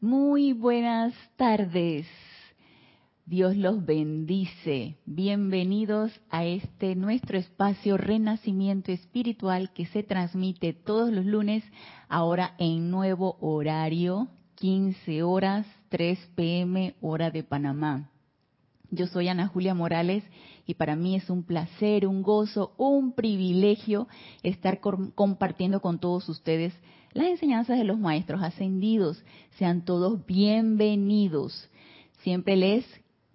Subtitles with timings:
[0.00, 2.06] Muy buenas tardes.
[3.26, 4.96] Dios los bendice.
[5.06, 11.64] Bienvenidos a este nuestro espacio Renacimiento Espiritual que se transmite todos los lunes,
[12.08, 18.08] ahora en nuevo horario, 15 horas, 3 pm, hora de Panamá.
[18.92, 20.22] Yo soy Ana Julia Morales
[20.64, 24.06] y para mí es un placer, un gozo, un privilegio
[24.44, 26.72] estar compartiendo con todos ustedes
[27.12, 29.22] las enseñanzas de los maestros ascendidos.
[29.58, 31.68] Sean todos bienvenidos.
[32.22, 32.84] Siempre les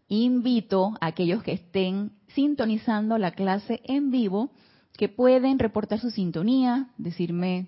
[0.07, 4.51] invito a aquellos que estén sintonizando la clase en vivo
[4.97, 7.67] que pueden reportar su sintonía, decirme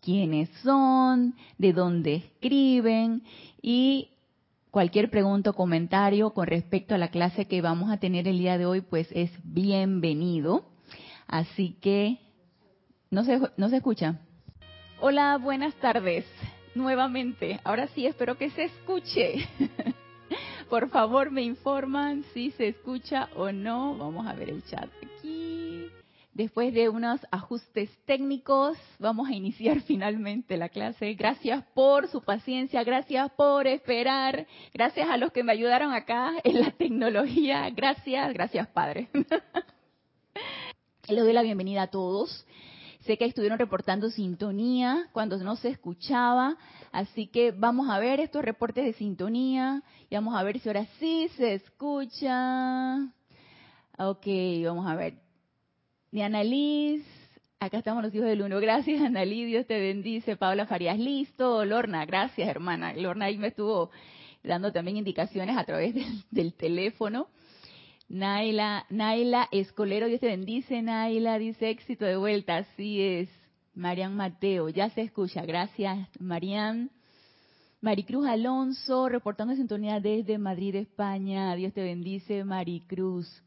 [0.00, 3.22] quiénes son, de dónde escriben
[3.60, 4.08] y
[4.70, 8.56] cualquier pregunta o comentario con respecto a la clase que vamos a tener el día
[8.56, 10.64] de hoy, pues es bienvenido.
[11.26, 12.18] Así que,
[13.10, 14.18] ¿no se, no se escucha?
[15.04, 16.24] Hola, buenas tardes.
[16.76, 19.48] Nuevamente, ahora sí, espero que se escuche.
[20.70, 23.96] Por favor, me informan si se escucha o no.
[23.96, 25.88] Vamos a ver el chat aquí.
[26.32, 31.14] Después de unos ajustes técnicos, vamos a iniciar finalmente la clase.
[31.14, 36.60] Gracias por su paciencia, gracias por esperar, gracias a los que me ayudaron acá en
[36.60, 37.68] la tecnología.
[37.70, 39.08] Gracias, gracias Padre.
[41.08, 42.46] Le doy la bienvenida a todos.
[43.04, 46.56] Sé que estuvieron reportando sintonía cuando no se escuchaba,
[46.92, 50.86] así que vamos a ver estos reportes de sintonía y vamos a ver si ahora
[51.00, 52.98] sí se escucha.
[53.98, 54.26] Ok,
[54.64, 55.14] vamos a ver.
[56.12, 57.04] De Annalise,
[57.58, 58.60] acá estamos los hijos del uno.
[58.60, 60.36] Gracias, Annalise, Dios te bendice.
[60.36, 61.64] Paula Farías, listo.
[61.64, 62.92] Lorna, gracias, hermana.
[62.94, 63.90] Lorna ahí me estuvo
[64.44, 65.94] dando también indicaciones a través
[66.30, 67.26] del teléfono.
[68.12, 73.30] Naila, Naila Escolero, Dios te bendice, Naila, dice éxito de vuelta, así es.
[73.74, 76.90] Marian Mateo, ya se escucha, gracias, Marian.
[77.80, 83.42] Maricruz Alonso, reportando sintonía desde Madrid, España, Dios te bendice, Maricruz.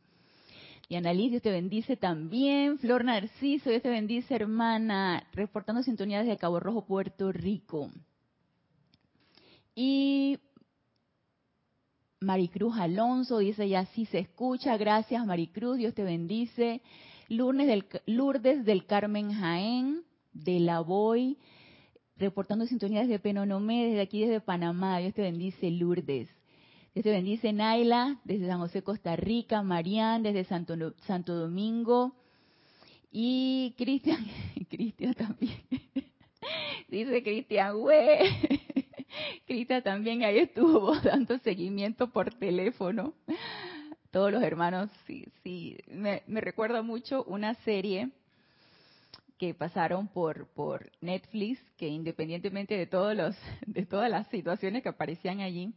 [0.89, 2.79] Y Annalise, Dios te bendice también.
[2.79, 7.91] Flor Narciso, Dios te bendice, hermana, reportando sintonía desde Cabo Rojo, Puerto Rico.
[9.75, 10.39] Y
[12.25, 16.81] Maricruz Alonso dice ya sí se escucha, gracias Maricruz, Dios te bendice.
[17.29, 20.03] Lourdes del, Lourdes del Carmen Jaén,
[20.33, 21.37] de La Boy,
[22.17, 26.29] reportando sintonía desde Penonomé, desde aquí desde Panamá, Dios te bendice Lourdes.
[26.93, 30.75] Dios te bendice Naila, desde San José, Costa Rica, Marian, desde Santo,
[31.05, 32.15] Santo Domingo,
[33.11, 34.25] y Cristian,
[34.69, 35.59] Cristian también.
[36.89, 38.61] Dice Cristian, güey.
[39.45, 43.13] Crita también ahí estuvo dando seguimiento por teléfono.
[44.11, 45.77] Todos los hermanos, sí, sí.
[45.87, 48.09] Me, me recuerda mucho una serie
[49.37, 53.35] que pasaron por por Netflix, que independientemente de todos los
[53.67, 55.73] de todas las situaciones que aparecían allí,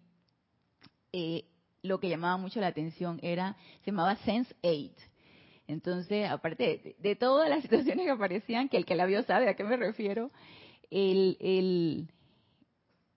[1.12, 1.44] eh,
[1.82, 4.94] lo que llamaba mucho la atención era se llamaba Sense 8.
[5.66, 9.48] Entonces, aparte de, de, todas las situaciones que aparecían, que el que la vio sabe
[9.48, 10.30] a qué me refiero,
[10.90, 12.08] el, el,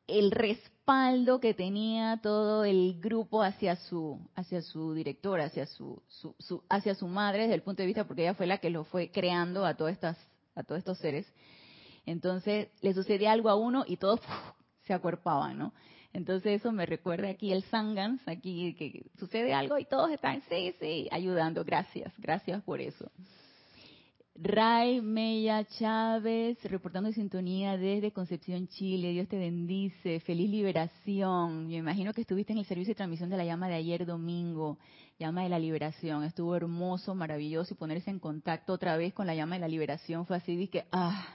[0.08, 6.64] el respaldo que tenía todo el grupo hacia su hacia su directora, hacia su, su,
[6.70, 9.12] hacia su madre desde el punto de vista porque ella fue la que lo fue
[9.12, 10.18] creando a todas estas
[10.56, 11.32] a todos estos seres.
[12.06, 14.20] Entonces, le sucedía algo a uno y todos
[14.86, 15.74] se acuerpaban, ¿no?
[16.14, 20.76] Entonces eso me recuerda aquí el Sangans, aquí que sucede algo y todos están, sí,
[20.80, 21.64] sí, ayudando.
[21.64, 23.10] Gracias, gracias por eso.
[24.36, 29.12] Ray Meya Chávez, reportando sintonía desde Concepción, Chile.
[29.12, 30.22] Dios te bendice.
[30.22, 31.68] Feliz liberación.
[31.68, 34.78] Me imagino que estuviste en el servicio de transmisión de la llama de ayer domingo,
[35.20, 36.24] llama de la liberación.
[36.24, 40.26] Estuvo hermoso, maravilloso y ponerse en contacto otra vez con la llama de la liberación
[40.26, 41.28] fue así, que, ah,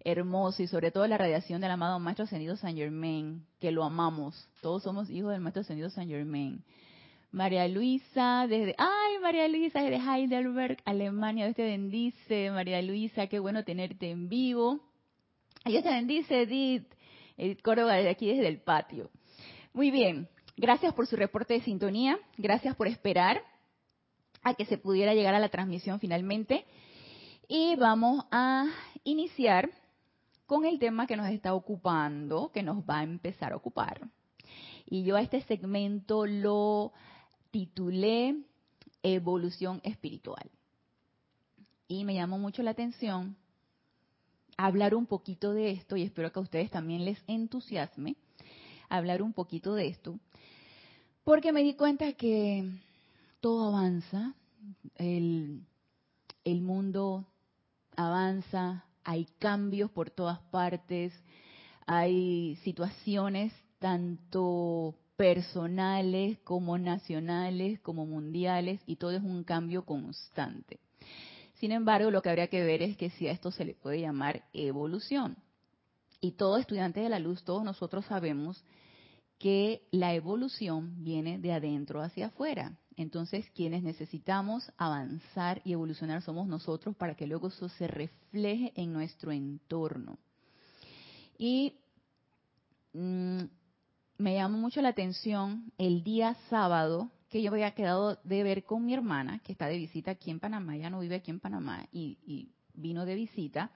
[0.00, 4.48] hermoso y sobre todo la radiación del amado Maestro Ascendido San Germain, que lo amamos.
[4.62, 6.64] Todos somos hijos del Maestro Ascendido San Germain.
[7.30, 13.38] María Luisa, desde, ay, María Luisa, desde Heidelberg, Alemania, Dios te bendice, María Luisa, qué
[13.38, 14.80] bueno tenerte en vivo.
[15.66, 16.86] Dios te bendice, Edith,
[17.36, 19.10] Edith Córdoba, desde aquí, desde el patio.
[19.74, 23.42] Muy bien, gracias por su reporte de sintonía, gracias por esperar
[24.42, 26.64] a que se pudiera llegar a la transmisión finalmente.
[27.48, 28.64] Y vamos a
[29.04, 29.68] iniciar
[30.46, 34.08] con el tema que nos está ocupando, que nos va a empezar a ocupar.
[34.86, 36.94] Y yo a este segmento lo
[37.50, 38.34] titulé
[39.02, 40.50] Evolución Espiritual.
[41.86, 43.36] Y me llamó mucho la atención
[44.56, 48.16] hablar un poquito de esto, y espero que a ustedes también les entusiasme
[48.88, 50.18] hablar un poquito de esto,
[51.24, 52.68] porque me di cuenta que
[53.40, 54.34] todo avanza,
[54.96, 55.62] el,
[56.44, 57.26] el mundo
[57.96, 61.12] avanza, hay cambios por todas partes,
[61.86, 70.78] hay situaciones tanto personales como nacionales, como mundiales, y todo es un cambio constante.
[71.54, 74.00] Sin embargo, lo que habría que ver es que si a esto se le puede
[74.00, 75.36] llamar evolución.
[76.20, 78.64] Y todo estudiante de la luz, todos nosotros sabemos
[79.40, 82.78] que la evolución viene de adentro hacia afuera.
[82.96, 88.92] Entonces, quienes necesitamos avanzar y evolucionar somos nosotros para que luego eso se refleje en
[88.92, 90.16] nuestro entorno.
[91.36, 91.74] Y
[94.48, 98.94] llamó mucho la atención el día sábado que yo había quedado de ver con mi
[98.94, 102.48] hermana, que está de visita aquí en Panamá, ya no vive aquí en Panamá, y,
[102.72, 103.70] vino de visita.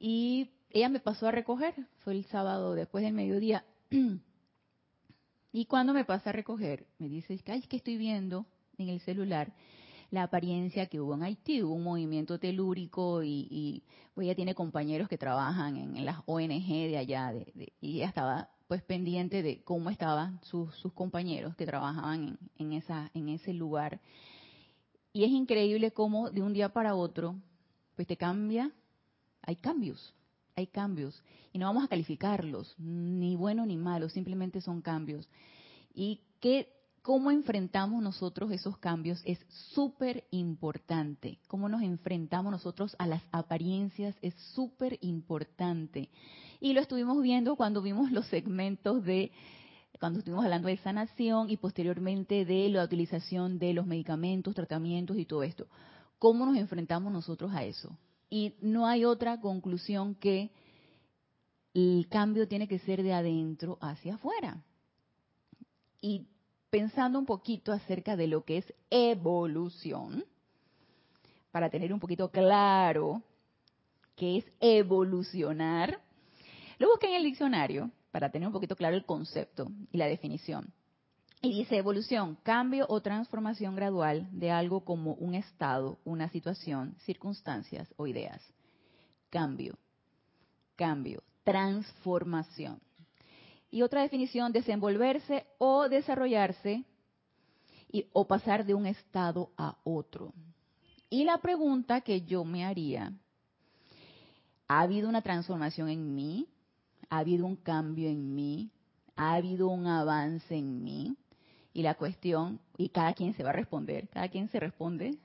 [0.00, 3.64] Y ella me pasó a recoger, fue el sábado después del mediodía.
[5.52, 8.46] y cuando me pasa a recoger, me dice, ay, es que estoy viendo
[8.78, 9.52] en el celular
[10.10, 13.82] la apariencia que hubo en Haití, hubo un movimiento telúrico y, y
[14.12, 18.50] pues ella tiene compañeros que trabajan en, las ONG de allá de, y ella estaba
[18.68, 23.52] pues pendiente de cómo estaban sus, sus compañeros que trabajaban en, en, esa, en ese
[23.52, 24.00] lugar.
[25.12, 27.36] Y es increíble cómo de un día para otro,
[27.94, 28.70] pues te cambia,
[29.42, 30.14] hay cambios,
[30.54, 31.22] hay cambios
[31.52, 35.28] y no vamos a calificarlos, ni bueno ni malo, simplemente son cambios.
[35.94, 36.75] Y que
[37.06, 41.38] cómo enfrentamos nosotros esos cambios es súper importante.
[41.46, 46.10] Cómo nos enfrentamos nosotros a las apariencias es súper importante.
[46.58, 49.30] Y lo estuvimos viendo cuando vimos los segmentos de,
[50.00, 55.26] cuando estuvimos hablando de sanación y posteriormente de la utilización de los medicamentos, tratamientos y
[55.26, 55.68] todo esto.
[56.18, 57.96] ¿Cómo nos enfrentamos nosotros a eso?
[58.28, 60.50] Y no hay otra conclusión que
[61.72, 64.60] el cambio tiene que ser de adentro hacia afuera.
[66.00, 66.26] Y
[66.70, 70.24] pensando un poquito acerca de lo que es evolución,
[71.50, 73.22] para tener un poquito claro
[74.14, 76.00] qué es evolucionar,
[76.78, 80.72] lo busqué en el diccionario para tener un poquito claro el concepto y la definición.
[81.42, 87.92] Y dice evolución, cambio o transformación gradual de algo como un estado, una situación, circunstancias
[87.96, 88.42] o ideas.
[89.30, 89.78] Cambio,
[90.76, 92.80] cambio, transformación.
[93.70, 96.84] Y otra definición, desenvolverse o desarrollarse
[97.90, 100.32] y, o pasar de un estado a otro.
[101.10, 103.12] Y la pregunta que yo me haría,
[104.68, 106.48] ¿ha habido una transformación en mí?
[107.10, 108.70] ¿Ha habido un cambio en mí?
[109.14, 111.16] ¿Ha habido un avance en mí?
[111.72, 115.16] Y la cuestión, y cada quien se va a responder, cada quien se responde,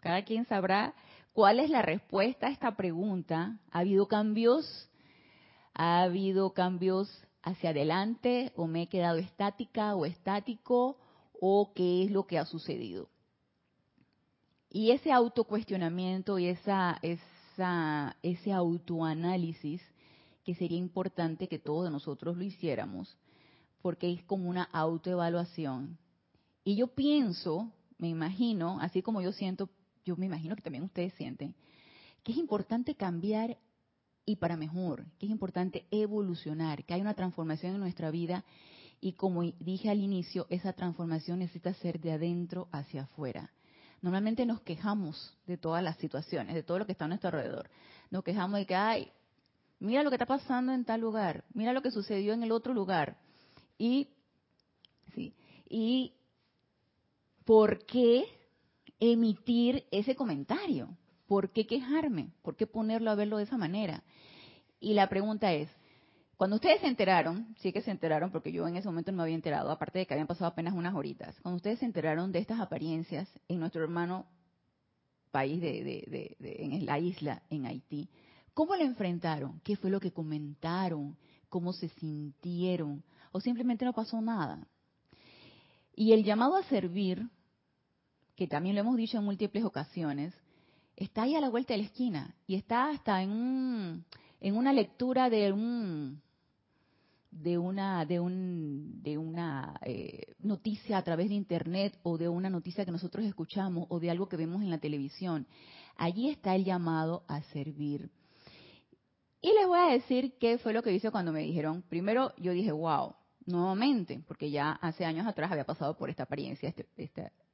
[0.00, 0.94] cada quien sabrá
[1.32, 3.58] cuál es la respuesta a esta pregunta.
[3.70, 4.88] ¿Ha habido cambios?
[5.74, 7.10] ¿Ha habido cambios
[7.42, 10.98] hacia adelante o me he quedado estática o estático
[11.40, 13.08] o qué es lo que ha sucedido?
[14.70, 19.82] Y ese autocuestionamiento y esa, esa, ese autoanálisis
[20.44, 23.16] que sería importante que todos nosotros lo hiciéramos,
[23.82, 25.98] porque es como una autoevaluación.
[26.64, 29.70] Y yo pienso, me imagino, así como yo siento,
[30.04, 31.54] yo me imagino que también ustedes sienten,
[32.22, 33.56] que es importante cambiar
[34.28, 38.44] y para mejor, que es importante evolucionar, que hay una transformación en nuestra vida
[39.00, 43.50] y como dije al inicio, esa transformación necesita ser de adentro hacia afuera.
[44.02, 47.70] Normalmente nos quejamos de todas las situaciones, de todo lo que está a nuestro alrededor.
[48.10, 49.10] Nos quejamos de que, ay,
[49.80, 52.74] mira lo que está pasando en tal lugar, mira lo que sucedió en el otro
[52.74, 53.16] lugar.
[53.78, 54.10] Y,
[55.14, 55.34] sí,
[55.70, 56.12] y
[57.46, 58.26] ¿por qué
[59.00, 60.94] emitir ese comentario?
[61.28, 62.32] ¿Por qué quejarme?
[62.42, 64.02] ¿Por qué ponerlo a verlo de esa manera?
[64.80, 65.70] Y la pregunta es,
[66.36, 69.22] cuando ustedes se enteraron, sí que se enteraron porque yo en ese momento no me
[69.22, 72.40] había enterado, aparte de que habían pasado apenas unas horitas, cuando ustedes se enteraron de
[72.40, 74.26] estas apariencias en nuestro hermano
[75.30, 78.08] país de, en la isla, en Haití,
[78.54, 79.60] ¿cómo lo enfrentaron?
[79.60, 81.16] ¿Qué fue lo que comentaron?
[81.48, 83.04] ¿Cómo se sintieron?
[83.32, 84.66] o simplemente no pasó nada.
[85.94, 87.28] Y el llamado a servir,
[88.36, 90.34] que también lo hemos dicho en múltiples ocasiones,
[90.98, 94.04] está ahí a la vuelta de la esquina y está hasta en,
[94.40, 96.20] en una lectura de un
[97.30, 102.50] de una de un de una eh, noticia a través de internet o de una
[102.50, 105.46] noticia que nosotros escuchamos o de algo que vemos en la televisión.
[105.96, 108.10] Allí está el llamado a servir.
[109.40, 112.52] Y les voy a decir qué fue lo que hice cuando me dijeron, primero yo
[112.52, 113.14] dije, wow,
[113.46, 116.86] nuevamente, porque ya hace años atrás había pasado por esta apariencia, este,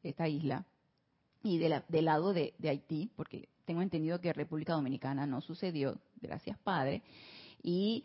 [0.02, 0.64] esta, isla,
[1.44, 6.58] y de del lado de, Haití, porque tengo entendido que República Dominicana no sucedió, gracias
[6.58, 7.02] Padre,
[7.62, 8.04] y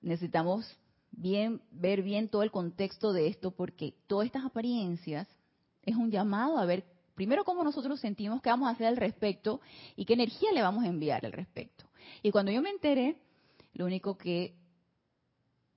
[0.00, 0.76] necesitamos
[1.12, 5.28] bien ver bien todo el contexto de esto, porque todas estas apariencias
[5.82, 9.60] es un llamado a ver primero cómo nosotros sentimos, qué vamos a hacer al respecto
[9.94, 11.84] y qué energía le vamos a enviar al respecto.
[12.22, 13.16] Y cuando yo me enteré,
[13.74, 14.54] lo único que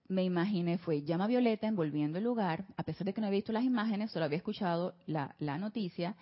[0.08, 3.52] me imaginé fue llama violeta envolviendo el lugar, a pesar de que no había visto
[3.52, 6.16] las imágenes, solo había escuchado la, la noticia,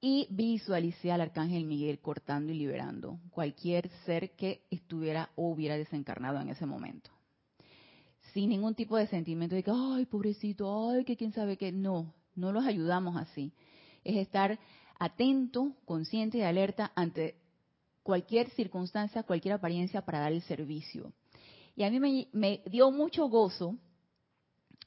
[0.00, 6.40] y visualicé al arcángel Miguel cortando y liberando cualquier ser que estuviera o hubiera desencarnado
[6.40, 7.10] en ese momento.
[8.32, 11.72] Sin ningún tipo de sentimiento de que, ay, pobrecito, ay, que quién sabe qué.
[11.72, 13.52] No, no los ayudamos así.
[14.04, 14.58] Es estar
[14.98, 17.36] atento, consciente y alerta ante
[18.02, 21.12] cualquier circunstancia, cualquier apariencia para dar el servicio.
[21.74, 23.76] Y a mí me, dio mucho gozo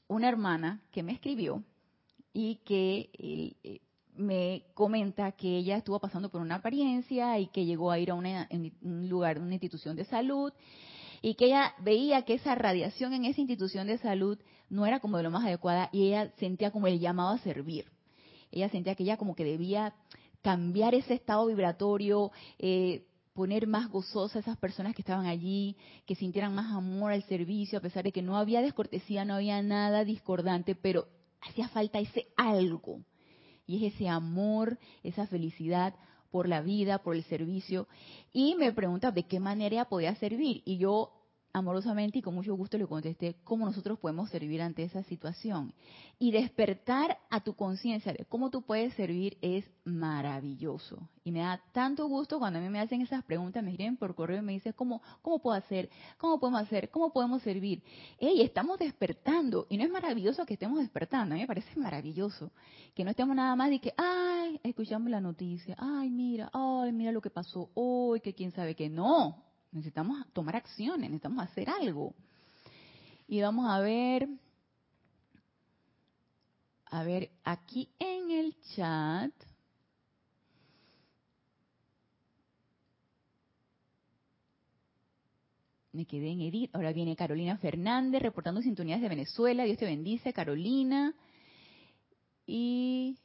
[0.08, 1.62] una hermana que me escribió
[2.32, 3.80] y que eh,
[4.20, 8.14] me comenta que ella estuvo pasando por una apariencia y que llegó a ir a
[8.14, 10.52] un lugar, una institución de salud,
[11.22, 15.16] y que ella veía que esa radiación en esa institución de salud no era como
[15.16, 17.86] de lo más adecuada y ella sentía como el llamado a servir.
[18.50, 19.94] Ella sentía que ella como que debía
[20.42, 26.14] cambiar ese estado vibratorio, eh, poner más gozosa a esas personas que estaban allí, que
[26.14, 30.04] sintieran más amor al servicio, a pesar de que no había descortesía, no había nada
[30.04, 31.06] discordante, pero
[31.42, 33.00] hacía falta ese algo
[33.70, 35.94] y es ese amor, esa felicidad
[36.32, 37.86] por la vida, por el servicio.
[38.32, 40.62] Y me pregunta de qué manera podía servir.
[40.64, 41.12] Y yo
[41.52, 45.72] amorosamente y con mucho gusto le contesté cómo nosotros podemos servir ante esa situación.
[46.18, 51.08] Y despertar a tu conciencia de cómo tú puedes servir es maravilloso.
[51.24, 54.14] Y me da tanto gusto cuando a mí me hacen esas preguntas, me escriben por
[54.14, 55.90] correo y me dicen, ¿cómo, cómo puedo hacer?
[56.18, 56.90] ¿Cómo podemos hacer?
[56.90, 57.82] ¿Cómo podemos servir?
[58.18, 59.66] ¡Ey, estamos despertando!
[59.68, 62.50] Y no es maravilloso que estemos despertando, a mí me parece maravilloso.
[62.94, 67.12] Que no estemos nada más de que, ay, escuchamos la noticia, ay, mira, ay, mira
[67.12, 72.14] lo que pasó hoy, que quién sabe que no Necesitamos tomar acciones, necesitamos hacer algo.
[73.28, 74.28] Y vamos a ver,
[76.86, 79.32] a ver, aquí en el chat.
[85.92, 86.74] Me quedé en Edith.
[86.74, 89.64] Ahora viene Carolina Fernández reportando sintonías de Venezuela.
[89.64, 91.14] Dios te bendice, Carolina.
[92.46, 93.16] Y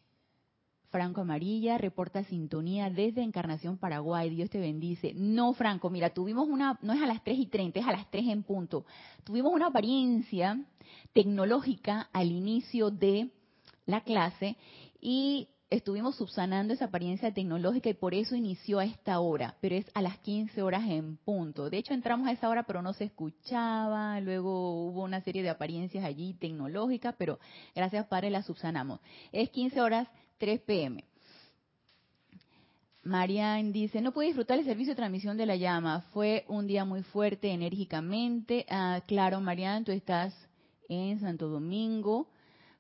[0.90, 4.30] Franco Amarilla reporta sintonía desde Encarnación Paraguay.
[4.30, 5.14] Dios te bendice.
[5.16, 8.10] No, Franco, mira, tuvimos una, no es a las 3 y 30, es a las
[8.10, 8.86] 3 en punto.
[9.24, 10.64] Tuvimos una apariencia
[11.14, 13.30] tecnológica al inicio de
[13.86, 14.58] la clase
[15.00, 19.86] y estuvimos subsanando esa apariencia tecnológica y por eso inició a esta hora, pero es
[19.94, 21.70] a las 15 horas en punto.
[21.70, 25.50] De hecho, entramos a esa hora, pero no se escuchaba, luego hubo una serie de
[25.50, 27.40] apariencias allí tecnológicas, pero
[27.76, 29.00] gracias Padre la subsanamos.
[29.32, 31.04] Es 15 horas 3 pm.
[33.06, 36.02] Marian dice, no pude disfrutar el servicio de transmisión de la llama.
[36.12, 38.66] Fue un día muy fuerte enérgicamente.
[38.68, 40.34] Ah, claro, Marian, tú estás
[40.90, 42.28] en Santo Domingo.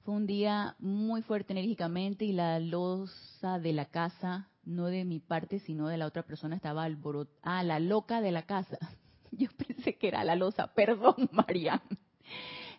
[0.03, 5.19] Fue un día muy fuerte enérgicamente y la losa de la casa, no de mi
[5.19, 7.39] parte, sino de la otra persona, estaba alborotada.
[7.43, 8.79] Ah, la loca de la casa.
[9.31, 10.73] Yo pensé que era la losa.
[10.73, 11.81] Perdón, Marian.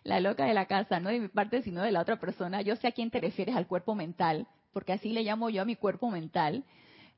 [0.03, 2.61] La loca de la casa, no de mi parte, sino de la otra persona.
[2.61, 5.65] Yo sé a quién te refieres, al cuerpo mental, porque así le llamo yo a
[5.65, 6.63] mi cuerpo mental.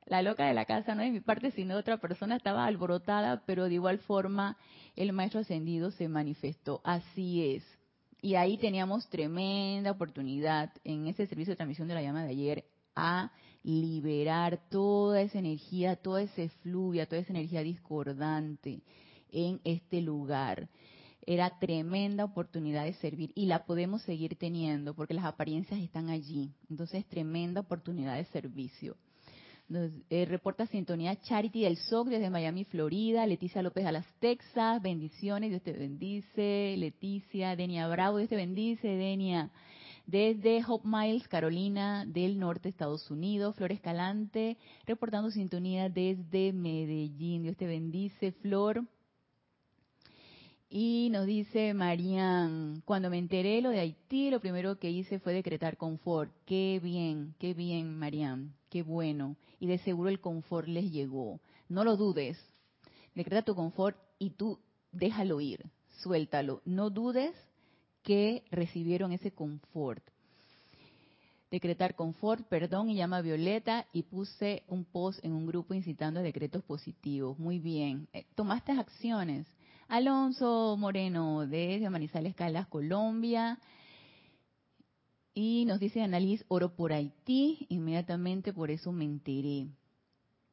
[0.06, 3.42] La loca de la casa, no de mi parte, sino de otra persona, estaba alborotada,
[3.44, 4.56] pero de igual forma
[4.96, 6.80] el maestro ascendido se manifestó.
[6.84, 7.80] Así es
[8.22, 12.64] y ahí teníamos tremenda oportunidad en ese servicio de transmisión de la llama de ayer
[12.94, 13.30] a
[13.62, 18.82] liberar toda esa energía, toda esa fluvia, toda esa energía discordante
[19.30, 20.68] en este lugar.
[21.26, 26.52] Era tremenda oportunidad de servir y la podemos seguir teniendo porque las apariencias están allí.
[26.68, 28.96] Entonces, tremenda oportunidad de servicio.
[30.10, 33.24] Eh, reporta sintonía Charity del SOC desde Miami, Florida.
[33.24, 34.82] Leticia López a las Texas.
[34.82, 35.50] Bendiciones.
[35.50, 36.74] Dios te bendice.
[36.76, 37.54] Leticia.
[37.54, 38.18] Denia Bravo.
[38.18, 38.88] Dios te bendice.
[38.88, 39.50] Denia.
[40.06, 43.54] Desde Hope Miles, Carolina del Norte, Estados Unidos.
[43.54, 44.56] Flor Escalante.
[44.86, 47.44] Reportando sintonía desde Medellín.
[47.44, 48.32] Dios te bendice.
[48.32, 48.84] Flor.
[50.72, 55.32] Y nos dice Marían, cuando me enteré lo de Haití, lo primero que hice fue
[55.32, 56.30] decretar confort.
[56.46, 59.34] Qué bien, qué bien, Marían, qué bueno.
[59.58, 61.40] Y de seguro el confort les llegó.
[61.68, 62.38] No lo dudes.
[63.16, 64.60] Decreta tu confort y tú
[64.92, 65.66] déjalo ir,
[66.02, 66.62] suéltalo.
[66.64, 67.34] No dudes
[68.04, 70.04] que recibieron ese confort.
[71.50, 76.22] Decretar confort, perdón y llama Violeta y puse un post en un grupo incitando a
[76.22, 77.36] decretos positivos.
[77.40, 78.06] Muy bien.
[78.12, 79.48] Eh, tomaste acciones
[79.90, 83.58] Alonso Moreno desde Manizales Caldas, Colombia.
[85.34, 87.66] Y nos dice Annalise, oro por Haití.
[87.70, 89.66] Inmediatamente por eso me enteré.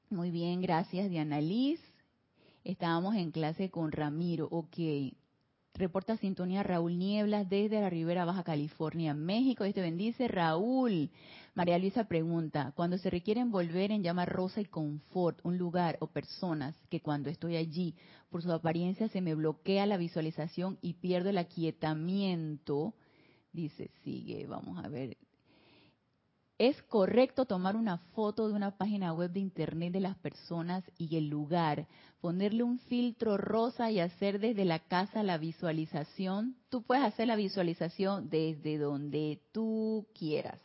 [0.09, 1.83] Muy bien, gracias de Annalise.
[2.63, 4.47] Estábamos en clase con Ramiro.
[4.49, 4.79] Ok,
[5.77, 9.63] Reporta sintonía Raúl Nieblas desde la Ribera Baja California, México.
[9.63, 11.11] Este bendice Raúl.
[11.53, 16.07] María Luisa pregunta, cuando se requiere envolver en llama rosa y confort un lugar o
[16.07, 17.93] personas que cuando estoy allí,
[18.31, 22.95] por su apariencia se me bloquea la visualización y pierdo el aquietamiento,
[23.53, 25.15] dice, sigue, vamos a ver,
[26.57, 31.17] es correcto tomar una foto de una página web de internet de las personas y
[31.17, 31.87] el lugar,
[32.19, 36.55] ponerle un filtro rosa y hacer desde la casa la visualización.
[36.69, 40.59] Tú puedes hacer la visualización desde donde tú quieras.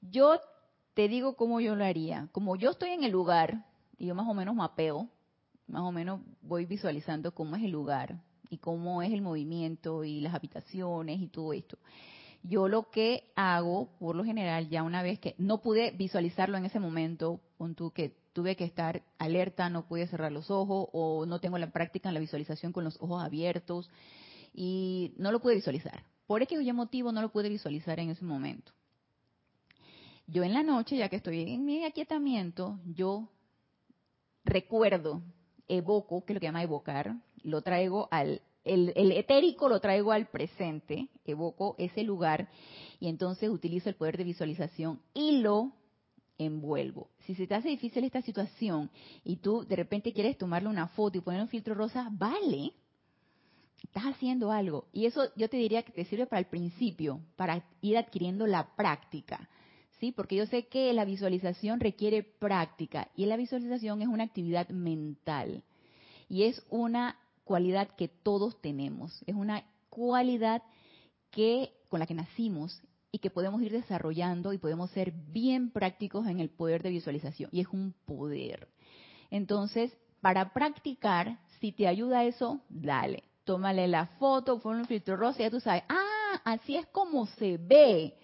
[0.00, 0.40] Yo
[0.94, 2.28] te digo cómo yo lo haría.
[2.32, 3.64] Como yo estoy en el lugar
[3.96, 5.08] y yo más o menos mapeo,
[5.68, 10.20] más o menos voy visualizando cómo es el lugar y cómo es el movimiento y
[10.20, 11.78] las habitaciones y todo esto
[12.44, 16.66] yo lo que hago, por lo general, ya una vez que no pude visualizarlo en
[16.66, 17.40] ese momento,
[17.74, 21.70] tú que tuve que estar alerta, no pude cerrar los ojos o no tengo la
[21.70, 23.88] práctica en la visualización con los ojos abiertos
[24.52, 26.04] y no lo pude visualizar.
[26.26, 28.72] Por X motivo no lo pude visualizar en ese momento.
[30.26, 33.28] Yo en la noche, ya que estoy en mi aquietamiento, yo
[34.44, 35.22] recuerdo,
[35.66, 40.26] evoco, que es lo que llama evocar, lo traigo al el, etérico lo traigo al
[40.26, 42.48] presente, evoco ese lugar
[42.98, 45.72] y entonces utilizo el poder de visualización y lo
[46.38, 47.10] envuelvo.
[47.26, 48.90] Si se te hace difícil esta situación
[49.22, 52.72] y tú de repente quieres tomarle una foto y poner un filtro rosa, vale,
[53.82, 54.88] estás haciendo algo.
[54.92, 58.74] Y eso yo te diría que te sirve para el principio, para ir adquiriendo la
[58.74, 59.48] práctica.
[60.00, 60.10] ¿Sí?
[60.10, 65.62] Porque yo sé que la visualización requiere práctica y la visualización es una actividad mental
[66.28, 70.62] y es una cualidad que todos tenemos, es una cualidad
[71.30, 72.82] que con la que nacimos
[73.12, 77.48] y que podemos ir desarrollando y podemos ser bien prácticos en el poder de visualización
[77.52, 78.68] y es un poder.
[79.30, 83.24] Entonces, para practicar, si te ayuda eso, dale.
[83.44, 87.58] Tómale la foto, pon un filtro rosa ya tú sabes, ah, así es como se
[87.58, 88.16] ve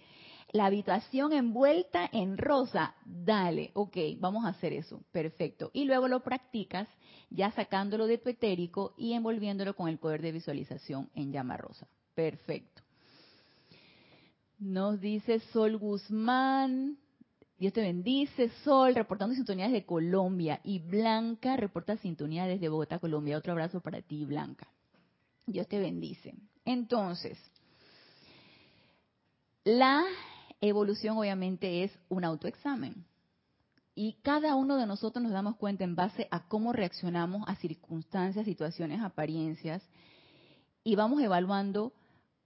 [0.51, 5.71] la habitación envuelta en rosa, dale, ok, vamos a hacer eso, perfecto.
[5.73, 6.87] Y luego lo practicas
[7.29, 11.87] ya sacándolo de tu etérico y envolviéndolo con el poder de visualización en llama rosa.
[12.13, 12.81] Perfecto.
[14.59, 16.97] Nos dice Sol Guzmán,
[17.57, 20.59] Dios te bendice, Sol, reportando sintonías de Colombia.
[20.63, 23.37] Y Blanca reporta sintonía desde Bogotá, Colombia.
[23.37, 24.67] Otro abrazo para ti, Blanca.
[25.45, 26.33] Dios te bendice.
[26.65, 27.37] Entonces,
[29.63, 30.03] la
[30.61, 33.05] evolución obviamente es un autoexamen.
[33.93, 38.45] Y cada uno de nosotros nos damos cuenta en base a cómo reaccionamos a circunstancias,
[38.45, 39.83] situaciones, apariencias,
[40.83, 41.93] y vamos evaluando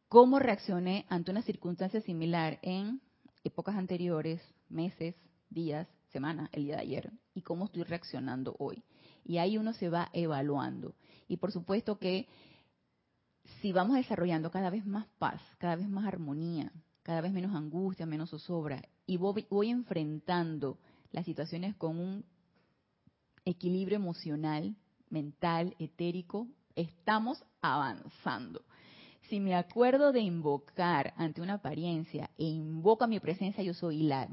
[0.10, 3.02] cómo reaccioné ante una circunstancia similar en
[3.44, 5.16] épocas anteriores, meses,
[5.50, 8.84] días, semanas, el día de ayer, y cómo estoy reaccionando hoy.
[9.24, 10.96] Y ahí uno se va evaluando.
[11.28, 12.28] Y por supuesto que
[13.62, 16.72] si vamos desarrollando cada vez más paz, cada vez más armonía,
[17.06, 20.80] cada vez menos angustia, menos zozobra, y voy, voy enfrentando
[21.12, 22.26] las situaciones con un
[23.46, 24.76] equilibrio emocional,
[25.12, 28.64] mental, etérico, estamos avanzando.
[29.30, 34.02] Si me acuerdo de invocar ante una apariencia e invoco a mi presencia yo soy
[34.02, 34.28] y la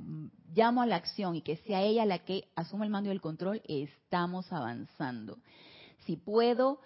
[0.55, 3.21] llamo a la acción y que sea ella la que asuma el mando y el
[3.21, 5.39] control, estamos avanzando.
[6.07, 6.81] Si puedo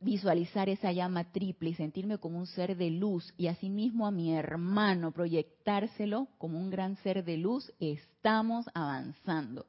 [0.00, 4.34] visualizar esa llama triple y sentirme como un ser de luz y asimismo a mi
[4.34, 9.66] hermano proyectárselo como un gran ser de luz, estamos avanzando.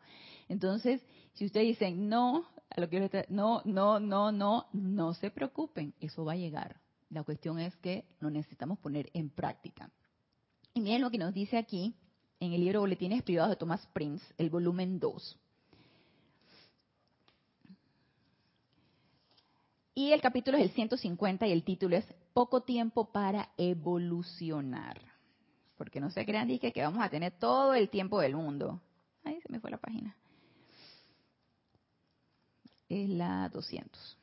[0.49, 1.01] Entonces,
[1.33, 6.25] si ustedes dicen no, a lo que no, no, no, no, no se preocupen, eso
[6.25, 6.81] va a llegar.
[7.09, 9.89] La cuestión es que lo necesitamos poner en práctica.
[10.73, 11.95] Y miren lo que nos dice aquí
[12.39, 15.39] en el libro Boletines Privados de Thomas Prince, el volumen 2.
[19.97, 24.99] Y el capítulo es el 150 y el título es Poco tiempo para evolucionar.
[25.77, 28.81] Porque no se crean, dije que vamos a tener todo el tiempo del mundo.
[29.23, 30.13] Ahí se me fue la página.
[32.89, 34.17] Es la 200.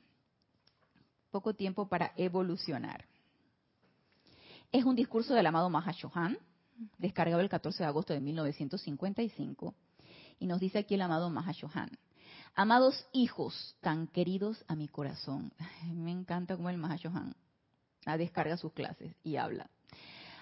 [1.30, 3.06] Poco tiempo para evolucionar.
[4.70, 6.36] Es un discurso del amado Mahashohan,
[6.98, 9.74] descargado el 14 de agosto de 1955.
[10.38, 11.90] Y nos dice aquí el amado Mahashohan.
[12.54, 15.52] Amados hijos, tan queridos a mi corazón.
[15.90, 17.34] Me encanta cómo el Mahashohan
[18.18, 19.70] descarga sus clases y habla.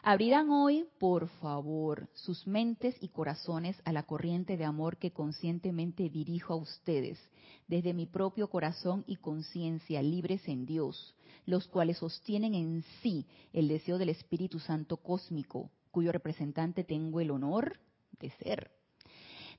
[0.03, 6.09] Abrirán hoy, por favor, sus mentes y corazones a la corriente de amor que conscientemente
[6.09, 7.19] dirijo a ustedes,
[7.69, 11.15] desde mi propio corazón y conciencia libres en Dios,
[11.47, 17.31] los cuales sostienen en sí el deseo del Espíritu Santo cósmico, cuyo representante tengo el
[17.31, 17.79] honor
[18.19, 18.80] de ser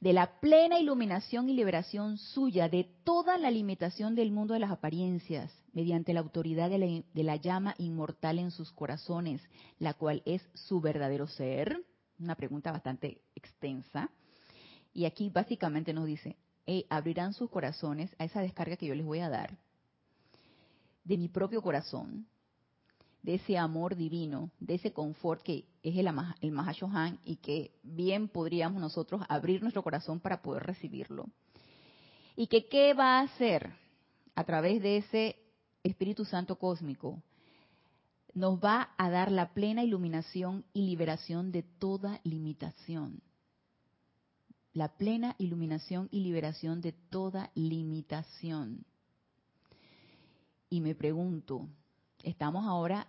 [0.01, 4.71] de la plena iluminación y liberación suya de toda la limitación del mundo de las
[4.71, 9.41] apariencias mediante la autoridad de la, de la, llama inmortal en sus corazones,
[9.79, 11.85] la cual es su verdadero ser?
[12.19, 14.09] Una pregunta bastante extensa.
[14.93, 16.35] Y aquí básicamente nos dice,
[16.89, 19.57] abrirán sus corazones a esa descarga que yo les voy a dar
[21.03, 22.27] de mi propio corazón,
[23.23, 26.09] de ese amor divino, de ese confort que es el,
[26.41, 31.29] el Mahashohan y que bien podríamos nosotros abrir nuestro corazón para poder recibirlo.
[32.35, 33.73] Y que qué va a hacer
[34.35, 35.35] a través de ese
[35.83, 37.21] Espíritu Santo cósmico?
[38.33, 43.21] Nos va a dar la plena iluminación y liberación de toda limitación.
[44.73, 48.85] La plena iluminación y liberación de toda limitación.
[50.69, 51.67] Y me pregunto,
[52.23, 53.07] estamos ahora,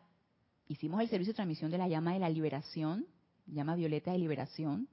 [0.69, 3.07] hicimos el servicio de transmisión de la llama de la liberación,
[3.47, 4.89] llama violeta de liberación,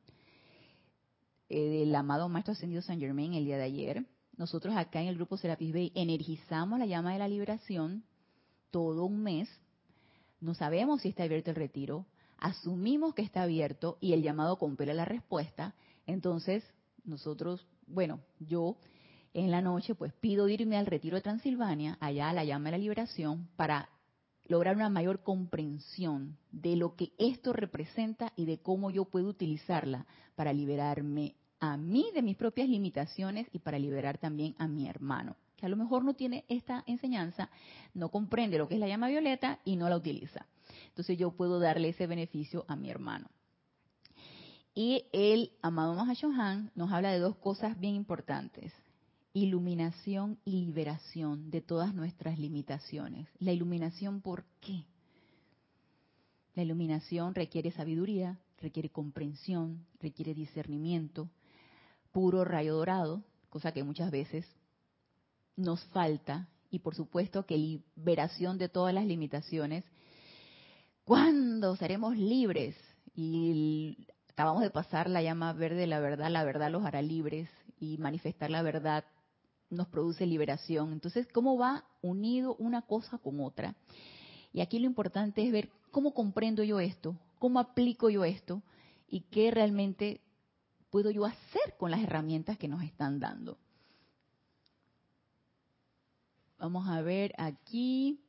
[1.49, 4.05] eh, del amado Maestro Ascendido San Germain el día de ayer.
[4.37, 8.03] Nosotros acá en el grupo Serapis Bay energizamos la llama de la liberación
[8.71, 9.49] todo un mes.
[10.39, 12.05] No sabemos si está abierto el retiro.
[12.37, 15.75] Asumimos que está abierto y el llamado compela la respuesta.
[16.05, 16.63] Entonces,
[17.03, 18.77] nosotros, bueno, yo
[19.33, 22.71] en la noche, pues pido irme al retiro de Transilvania, allá a la llama de
[22.71, 23.89] la liberación, para
[24.49, 30.07] lograr una mayor comprensión de lo que esto representa y de cómo yo puedo utilizarla
[30.35, 35.35] para liberarme a mí de mis propias limitaciones y para liberar también a mi hermano,
[35.55, 37.49] que a lo mejor no tiene esta enseñanza,
[37.93, 40.47] no comprende lo que es la llama violeta y no la utiliza.
[40.87, 43.29] Entonces yo puedo darle ese beneficio a mi hermano.
[44.73, 48.73] Y el amado Mahashohan nos habla de dos cosas bien importantes
[49.33, 53.27] iluminación y liberación de todas nuestras limitaciones.
[53.39, 54.85] La iluminación, ¿por qué?
[56.55, 61.29] La iluminación requiere sabiduría, requiere comprensión, requiere discernimiento,
[62.11, 64.45] puro rayo dorado, cosa que muchas veces
[65.55, 69.83] nos falta, y por supuesto que liberación de todas las limitaciones.
[71.03, 72.75] ¿Cuándo seremos libres?
[73.15, 77.97] Y acabamos de pasar la llama verde, la verdad, la verdad los hará libres y
[77.97, 79.03] manifestar la verdad
[79.69, 80.91] nos produce liberación.
[80.91, 83.75] Entonces, ¿cómo va unido una cosa con otra?
[84.51, 88.61] Y aquí lo importante es ver cómo comprendo yo esto, cómo aplico yo esto
[89.07, 90.21] y qué realmente
[90.89, 93.57] puedo yo hacer con las herramientas que nos están dando.
[96.57, 98.19] Vamos a ver aquí.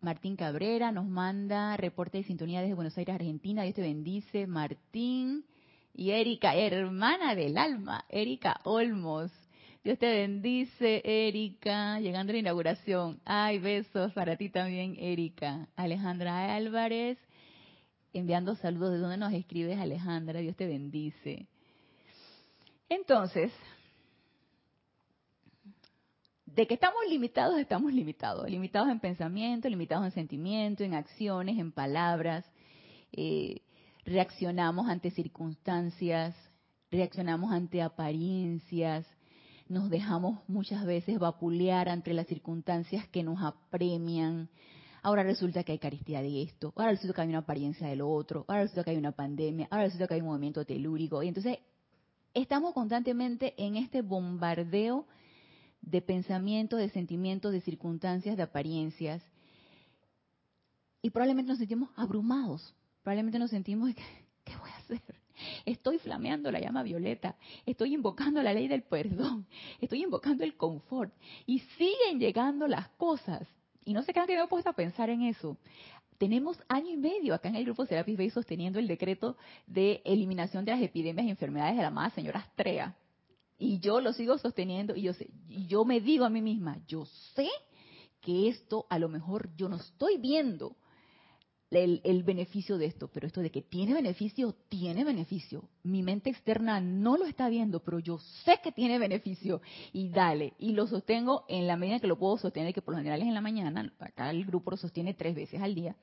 [0.00, 3.62] Martín Cabrera nos manda reporte de sintonía desde Buenos Aires, Argentina.
[3.62, 4.46] Dios te bendice.
[4.46, 5.44] Martín.
[5.98, 9.32] Y Erika, hermana del alma, Erika Olmos.
[9.82, 13.18] Dios te bendice, Erika, llegando a la inauguración.
[13.24, 15.68] Ay, besos para ti también, Erika.
[15.74, 17.16] Alejandra Álvarez,
[18.12, 18.92] enviando saludos.
[18.92, 20.40] ¿De dónde nos escribes, Alejandra?
[20.40, 21.46] Dios te bendice.
[22.90, 23.50] Entonces,
[26.44, 28.50] de que estamos limitados, estamos limitados.
[28.50, 32.44] Limitados en pensamiento, limitados en sentimiento, en acciones, en palabras.
[33.12, 33.62] Eh,
[34.06, 36.34] reaccionamos ante circunstancias,
[36.90, 39.04] reaccionamos ante apariencias,
[39.68, 44.48] nos dejamos muchas veces vapulear ante las circunstancias que nos apremian.
[45.02, 48.08] Ahora resulta que hay caristía de esto, ahora resulta que hay una apariencia de lo
[48.08, 51.22] otro, ahora resulta que hay una pandemia, ahora resulta que hay un movimiento telúrico.
[51.22, 51.58] Y entonces
[52.32, 55.06] estamos constantemente en este bombardeo
[55.82, 59.22] de pensamientos, de sentimientos, de circunstancias, de apariencias.
[61.02, 62.74] Y probablemente nos sentimos abrumados
[63.06, 63.94] probablemente nos sentimos,
[64.44, 65.00] ¿qué voy a hacer?
[65.64, 69.46] Estoy flameando la llama violeta, estoy invocando la ley del perdón,
[69.80, 71.14] estoy invocando el confort
[71.46, 73.46] y siguen llegando las cosas.
[73.84, 75.56] Y no sé qué que me he puesto a pensar en eso.
[76.18, 79.36] Tenemos año y medio acá en el grupo Serapis Bay sosteniendo el decreto
[79.68, 82.96] de eliminación de las epidemias y enfermedades de la amada señora Astrea.
[83.56, 86.80] Y yo lo sigo sosteniendo y yo, sé, y yo me digo a mí misma,
[86.88, 87.04] yo
[87.36, 87.48] sé
[88.20, 90.74] que esto a lo mejor yo no estoy viendo,
[91.70, 95.68] el, beneficio de esto, pero esto de que tiene beneficio, tiene beneficio.
[95.82, 99.60] Mi mente externa no lo está viendo, pero yo sé que tiene beneficio
[99.92, 100.54] y dale.
[100.58, 103.28] Y lo sostengo en la medida que lo puedo sostener, que por lo general es
[103.28, 105.96] en la mañana, acá el grupo lo sostiene tres veces al día.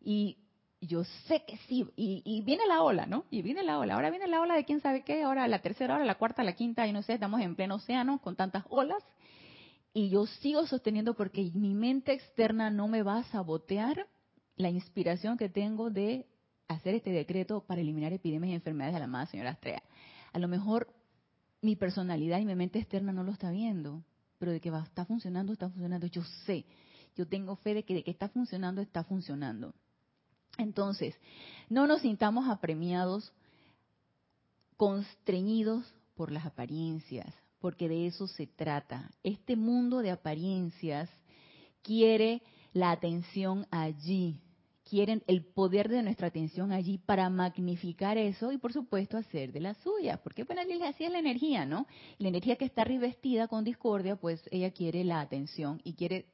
[0.00, 0.36] Y
[0.80, 3.24] yo sé que sí, y, y, viene la ola, ¿no?
[3.30, 3.94] Y viene la ola.
[3.94, 6.54] Ahora viene la ola de quién sabe qué, ahora la tercera hora, la cuarta, la
[6.54, 9.02] quinta, y no sé, estamos en pleno océano con tantas olas.
[9.94, 14.06] Y yo sigo sosteniendo porque mi mente externa no me va a sabotear
[14.58, 16.26] la inspiración que tengo de
[16.66, 19.82] hacer este decreto para eliminar epidemias y enfermedades de la amada señora Astrea.
[20.32, 20.92] A lo mejor
[21.62, 24.04] mi personalidad y mi mente externa no lo está viendo,
[24.38, 26.06] pero de que va, está funcionando, está funcionando.
[26.08, 26.66] Yo sé,
[27.16, 29.74] yo tengo fe de que de que está funcionando, está funcionando.
[30.58, 31.14] Entonces,
[31.68, 33.32] no nos sintamos apremiados,
[34.76, 39.10] constreñidos por las apariencias, porque de eso se trata.
[39.22, 41.08] Este mundo de apariencias
[41.82, 42.42] quiere
[42.72, 44.40] la atención allí,
[44.88, 49.60] quieren el poder de nuestra atención allí para magnificar eso y por supuesto hacer de
[49.60, 51.86] la suya, porque bueno, así es la energía, ¿no?
[52.18, 56.26] La energía que está revestida con discordia, pues ella quiere la atención y quiere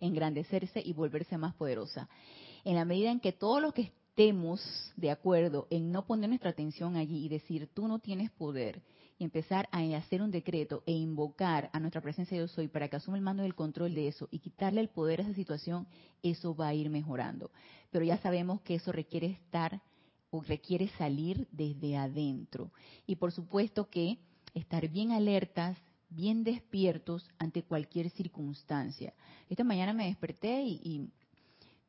[0.00, 2.08] engrandecerse y volverse más poderosa.
[2.64, 4.60] En la medida en que todo lo que estemos
[4.96, 8.82] de acuerdo en no poner nuestra atención allí y decir, tú no tienes poder,
[9.18, 12.88] y empezar a hacer un decreto e invocar a nuestra presencia de yo soy para
[12.88, 15.86] que asuma el mando del control de eso y quitarle el poder a esa situación,
[16.22, 17.50] eso va a ir mejorando.
[17.90, 19.80] Pero ya sabemos que eso requiere estar
[20.30, 22.72] o requiere salir desde adentro.
[23.06, 24.18] Y por supuesto que
[24.52, 25.78] estar bien alertas,
[26.10, 29.14] bien despiertos ante cualquier circunstancia.
[29.48, 31.08] Esta mañana me desperté y,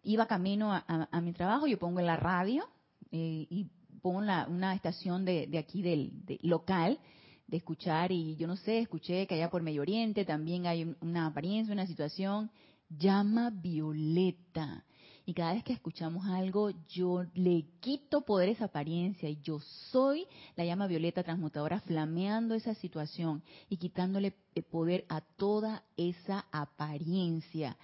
[0.03, 2.69] iba camino a, mi trabajo, yo pongo en la radio
[3.11, 3.67] eh, y
[4.05, 6.13] pongo una estación de, aquí del
[6.43, 6.99] local
[7.47, 11.25] de escuchar y yo no sé, escuché que allá por Medio Oriente también hay una
[11.25, 12.51] apariencia, una situación,
[12.87, 14.85] llama violeta.
[15.25, 19.59] Y cada vez que escuchamos algo, yo le quito poder a esa apariencia y yo
[19.89, 24.35] soy la llama violeta transmutadora flameando esa situación y quitándole
[24.69, 27.75] poder a toda esa apariencia.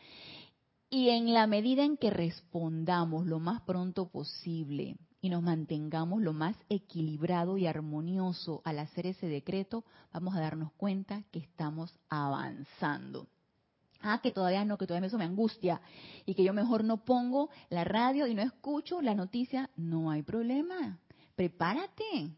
[0.88, 6.34] Y en la medida en que respondamos lo más pronto posible, y nos mantengamos lo
[6.34, 13.28] más equilibrado y armonioso al hacer ese decreto, vamos a darnos cuenta que estamos avanzando.
[14.02, 15.80] Ah, que todavía no, que todavía eso me angustia
[16.26, 20.24] y que yo mejor no pongo la radio y no escucho la noticia, no hay
[20.24, 20.98] problema.
[21.36, 22.32] Prepárate,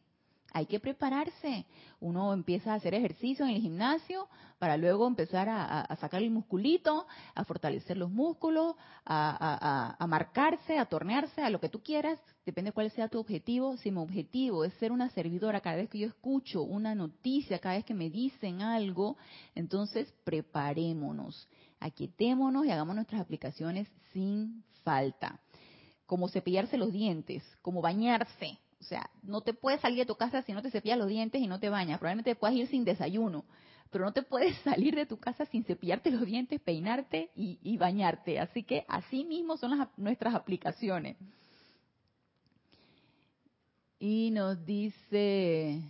[0.54, 1.66] hay que prepararse.
[2.00, 7.08] Uno empieza a hacer ejercicio en el gimnasio para luego empezar a, sacar el musculito,
[7.34, 12.72] a fortalecer los músculos, a, a, marcarse, a tornearse, a lo que tú quieras, depende
[12.72, 13.76] cuál sea tu objetivo.
[13.78, 17.76] Si mi objetivo es ser una servidora cada vez que yo escucho una noticia, cada
[17.76, 19.18] vez que me dicen algo,
[19.56, 25.39] entonces preparémonos, aquietémonos y hagamos nuestras aplicaciones sin falta.
[26.06, 30.41] Como cepillarse los dientes, como bañarse, o sea, no te puedes salir de tu casa
[30.41, 32.00] si no te cepillas los dientes y no te bañas.
[32.00, 33.46] Probablemente te puedas ir sin desayuno,
[33.89, 38.39] pero no te puedes salir de tu casa sin cepillarte los dientes, peinarte y, bañarte.
[38.39, 41.15] Así que así mismo son las, nuestras aplicaciones.
[44.00, 45.82] Y nos dice,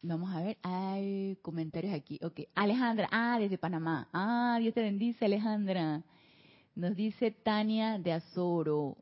[0.00, 2.20] vamos a ver, hay comentarios aquí.
[2.22, 4.08] Ok, Alejandra, ah, desde Panamá.
[4.12, 6.04] Ah, Dios te bendice, Alejandra.
[6.76, 8.98] Nos dice Tania de Azoro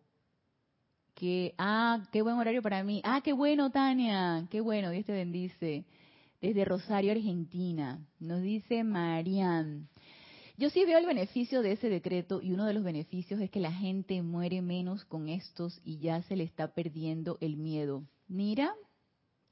[1.16, 3.00] que, ah, qué buen horario para mí.
[3.04, 5.84] Ah, qué bueno, Tania, qué bueno, Dios te bendice.
[6.40, 7.98] Desde Rosario, Argentina.
[8.20, 9.88] Nos dice Marian.
[10.56, 13.58] Yo sí veo el beneficio de ese decreto y uno de los beneficios es que
[13.58, 18.04] la gente muere menos con estos y ya se le está perdiendo el miedo.
[18.28, 18.72] Mira,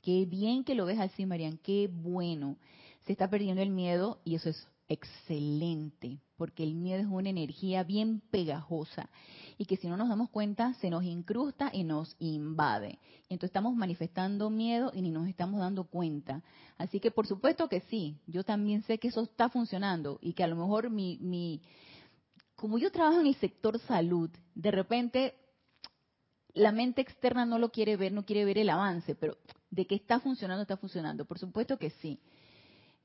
[0.01, 2.57] qué bien que lo ves así, Marian, qué bueno.
[3.05, 7.85] Se está perdiendo el miedo y eso es excelente, porque el miedo es una energía
[7.85, 9.09] bien pegajosa
[9.59, 12.99] y que si no nos damos cuenta se nos incrusta y nos invade.
[13.29, 16.43] Y entonces estamos manifestando miedo y ni nos estamos dando cuenta.
[16.79, 20.43] Así que por supuesto que sí, yo también sé que eso está funcionando y que
[20.43, 21.63] a lo mejor mi, mi
[22.57, 25.37] como yo trabajo en el sector salud, de repente
[26.55, 29.39] la mente externa no lo quiere ver, no quiere ver el avance, pero
[29.71, 31.25] de que está funcionando, está funcionando.
[31.25, 32.19] Por supuesto que sí.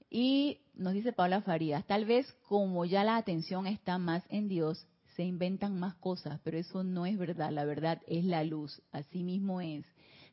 [0.10, 4.88] Y nos dice Paula Farías, tal vez como ya la atención está más en Dios,
[5.16, 9.24] se inventan más cosas, pero eso no es verdad, la verdad es la luz, así
[9.24, 9.86] mismo es.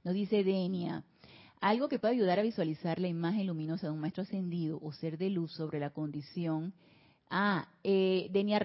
[0.05, 1.03] Nos dice Denia,
[1.61, 5.17] algo que puede ayudar a visualizar la imagen luminosa de un maestro ascendido o ser
[5.17, 6.75] de luz sobre la condición.
[7.31, 8.61] Ah, eh, Denia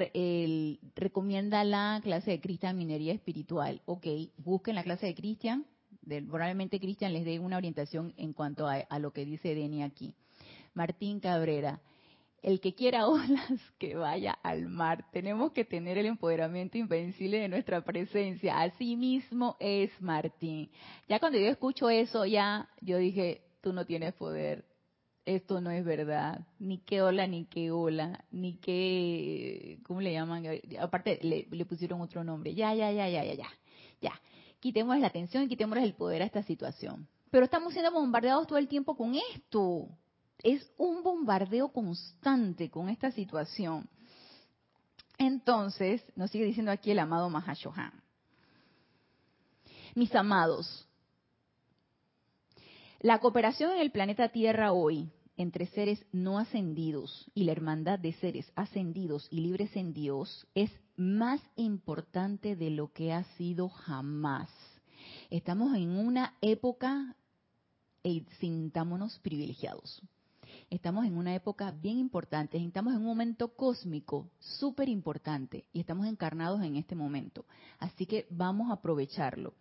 [0.95, 3.81] recomienda la clase de Cristian Minería Espiritual.
[3.85, 4.05] Ok,
[4.37, 5.65] busquen la clase de Cristian,
[6.27, 10.13] probablemente Cristian les dé una orientación en cuanto a, a lo que dice Denia aquí.
[10.73, 11.81] Martín Cabrera.
[12.41, 15.05] El que quiera olas, que vaya al mar.
[15.11, 18.61] Tenemos que tener el empoderamiento invencible de nuestra presencia.
[18.61, 20.69] Así mismo es Martín.
[21.07, 24.65] Ya cuando yo escucho eso, ya yo dije, tú no tienes poder.
[25.25, 26.47] Esto no es verdad.
[26.59, 30.43] Ni qué ola, ni qué ola, ni qué, ¿cómo le llaman?
[30.79, 32.55] Aparte, le, le pusieron otro nombre.
[32.55, 33.49] Ya, ya, ya, ya, ya, ya.
[34.01, 34.21] Ya.
[34.59, 37.07] Quitemos la atención y quitemos el poder a esta situación.
[37.31, 39.89] Pero estamos siendo bombardeados todo el tiempo con esto
[40.43, 43.89] es un bombardeo constante con esta situación.
[45.17, 47.91] Entonces, nos sigue diciendo aquí el amado Mahashohan.
[49.95, 50.87] Mis amados,
[52.99, 58.11] la cooperación en el planeta Tierra hoy entre seres no ascendidos y la hermandad de
[58.13, 64.49] seres ascendidos y libres en Dios es más importante de lo que ha sido jamás.
[65.29, 67.15] Estamos en una época
[68.03, 70.01] e sintámonos privilegiados.
[70.69, 76.05] Estamos en una época bien importante, estamos en un momento cósmico súper importante y estamos
[76.05, 77.45] encarnados en este momento.
[77.79, 79.55] Así que vamos a aprovecharlo.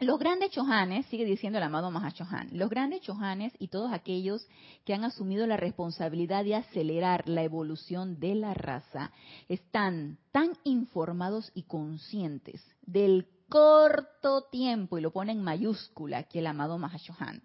[0.00, 4.46] Los grandes chohanes, sigue diciendo el amado Mahachohan, los grandes chohanes y todos aquellos
[4.84, 9.10] que han asumido la responsabilidad de acelerar la evolución de la raza
[9.48, 16.46] están tan informados y conscientes del corto tiempo, y lo pone en mayúscula aquí el
[16.46, 17.42] amado Mahashohan,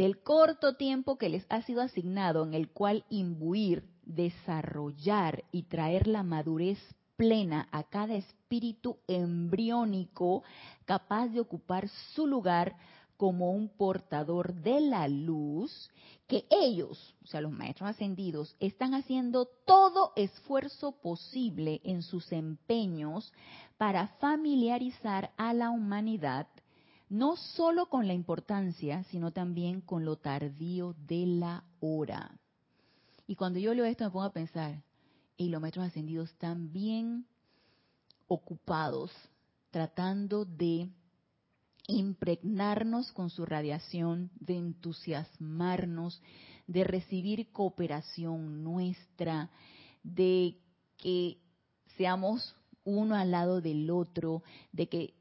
[0.00, 6.06] del corto tiempo que les ha sido asignado en el cual imbuir, desarrollar y traer
[6.06, 6.78] la madurez
[7.16, 10.42] plena a cada espíritu embriónico
[10.86, 12.76] capaz de ocupar su lugar
[13.18, 15.90] como un portador de la luz,
[16.26, 23.34] que ellos, o sea, los maestros ascendidos, están haciendo todo esfuerzo posible en sus empeños
[23.76, 26.46] para familiarizar a la humanidad
[27.10, 32.38] no solo con la importancia, sino también con lo tardío de la hora.
[33.26, 34.82] Y cuando yo leo esto me pongo a pensar,
[35.36, 37.26] y los maestros ascendidos están bien
[38.28, 39.10] ocupados
[39.70, 40.88] tratando de
[41.88, 46.22] impregnarnos con su radiación, de entusiasmarnos,
[46.68, 49.50] de recibir cooperación nuestra,
[50.04, 50.58] de
[50.96, 51.38] que
[51.96, 55.14] seamos uno al lado del otro, de que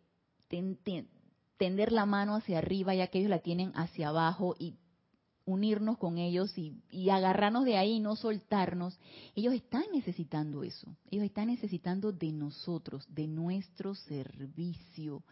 [1.59, 4.77] tender la mano hacia arriba ya que ellos la tienen hacia abajo y
[5.45, 8.97] unirnos con ellos y, y, agarrarnos de ahí y no soltarnos.
[9.35, 10.95] Ellos están necesitando eso.
[11.11, 15.23] Ellos están necesitando de nosotros, de nuestro servicio.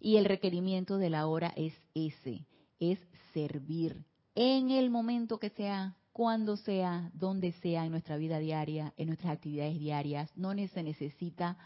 [0.00, 2.46] Y el requerimiento de la hora es ese,
[2.78, 2.98] es
[3.34, 4.04] servir
[4.34, 9.32] en el momento que sea, cuando sea, donde sea, en nuestra vida diaria, en nuestras
[9.32, 10.30] actividades diarias.
[10.36, 11.58] No se necesita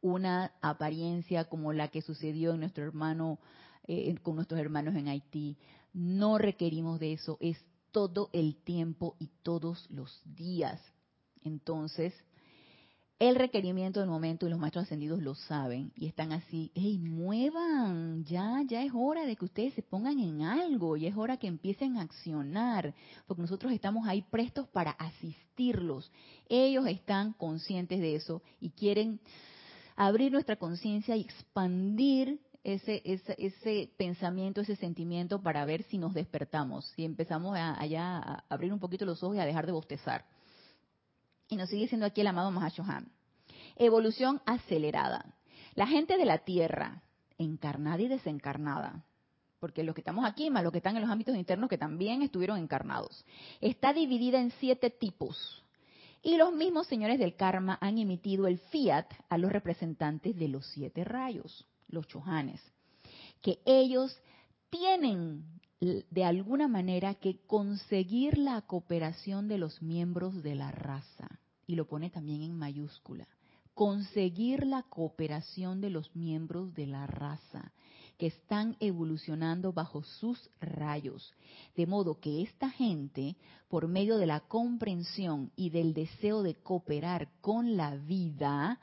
[0.00, 3.38] una apariencia como la que sucedió en nuestro hermano,
[3.86, 5.56] eh, con nuestros hermanos en Haití.
[5.92, 7.58] No requerimos de eso, es
[7.90, 10.80] todo el tiempo y todos los días.
[11.42, 12.14] Entonces,
[13.18, 18.24] el requerimiento del momento y los maestros ascendidos lo saben y están así, hey, muevan,
[18.24, 21.48] ya, ya es hora de que ustedes se pongan en algo y es hora que
[21.48, 22.94] empiecen a accionar,
[23.26, 26.12] porque nosotros estamos ahí prestos para asistirlos.
[26.48, 29.18] Ellos están conscientes de eso y quieren
[29.98, 36.14] abrir nuestra conciencia y expandir ese, ese, ese, pensamiento, ese sentimiento para ver si nos
[36.14, 40.24] despertamos, si empezamos a, a abrir un poquito los ojos y a dejar de bostezar.
[41.48, 43.10] Y nos sigue diciendo aquí el amado Mahashohan.
[43.74, 45.34] Evolución acelerada.
[45.74, 47.02] La gente de la Tierra,
[47.36, 49.04] encarnada y desencarnada,
[49.58, 52.22] porque los que estamos aquí, más los que están en los ámbitos internos que también
[52.22, 53.24] estuvieron encarnados,
[53.60, 55.64] está dividida en siete tipos.
[56.22, 60.66] Y los mismos señores del karma han emitido el fiat a los representantes de los
[60.66, 62.60] siete rayos, los chohanes,
[63.40, 64.16] que ellos
[64.70, 65.44] tienen
[65.80, 71.28] de alguna manera que conseguir la cooperación de los miembros de la raza.
[71.66, 73.28] Y lo pone también en mayúscula.
[73.74, 77.72] Conseguir la cooperación de los miembros de la raza
[78.18, 81.32] que están evolucionando bajo sus rayos.
[81.76, 83.36] De modo que esta gente,
[83.68, 88.80] por medio de la comprensión y del deseo de cooperar con la vida,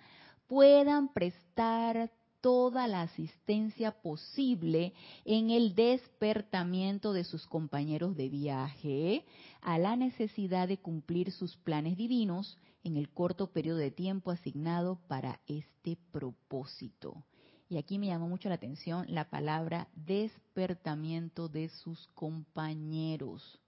[0.47, 4.93] puedan prestar toda la asistencia posible
[5.25, 9.25] en el despertamiento de sus compañeros de viaje
[9.61, 14.99] a la necesidad de cumplir sus planes divinos en el corto periodo de tiempo asignado
[15.07, 17.25] para este propósito.
[17.67, 23.59] Y aquí me llamó mucho la atención la palabra despertamiento de sus compañeros.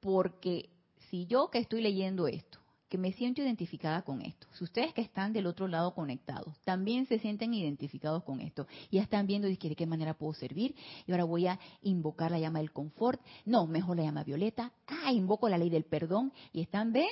[0.00, 0.70] Porque
[1.10, 2.62] si yo que estoy leyendo esto,
[2.92, 4.46] que me siento identificada con esto.
[4.52, 9.00] Si ustedes que están del otro lado conectados también se sienten identificados con esto ya
[9.00, 10.74] están viendo de qué manera puedo servir
[11.06, 15.10] y ahora voy a invocar la llama del confort, no, mejor la llama violeta, ah,
[15.10, 17.06] invoco la ley del perdón y están, ve,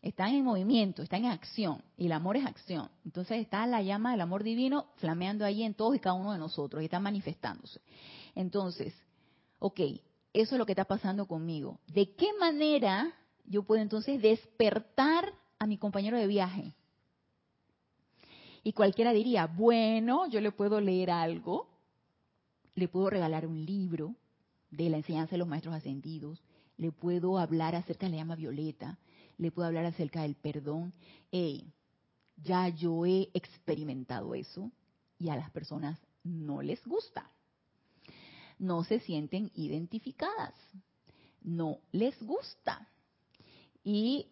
[0.00, 2.88] están en movimiento, están en acción y el amor es acción.
[3.04, 6.38] Entonces está la llama del amor divino flameando ahí en todos y cada uno de
[6.38, 7.80] nosotros y está manifestándose.
[8.34, 8.94] Entonces,
[9.58, 9.80] ok,
[10.32, 11.80] eso es lo que está pasando conmigo.
[11.86, 13.12] ¿De qué manera
[13.48, 16.74] yo puedo entonces despertar a mi compañero de viaje.
[18.62, 21.68] Y cualquiera diría, bueno, yo le puedo leer algo,
[22.74, 24.14] le puedo regalar un libro
[24.70, 26.42] de la enseñanza de los maestros ascendidos,
[26.76, 28.98] le puedo hablar acerca de la llama violeta,
[29.38, 30.92] le puedo hablar acerca del perdón.
[31.30, 31.72] Hey,
[32.36, 34.70] ya yo he experimentado eso
[35.18, 37.30] y a las personas no les gusta.
[38.58, 40.54] No se sienten identificadas.
[41.40, 42.88] No les gusta
[43.84, 44.26] y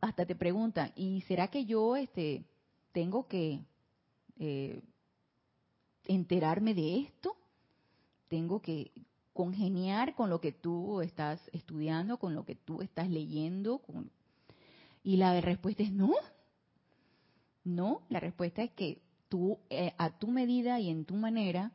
[0.00, 2.44] hasta te preguntan, ¿y será que yo este,
[2.92, 3.64] tengo que
[4.38, 4.80] eh,
[6.04, 7.36] enterarme de esto?
[8.28, 8.92] ¿Tengo que
[9.32, 13.82] congeniar con lo que tú estás estudiando, con lo que tú estás leyendo?
[15.06, 16.14] Y la respuesta es no.
[17.62, 21.70] No, la respuesta es que tú, eh, a tu medida y en tu manera,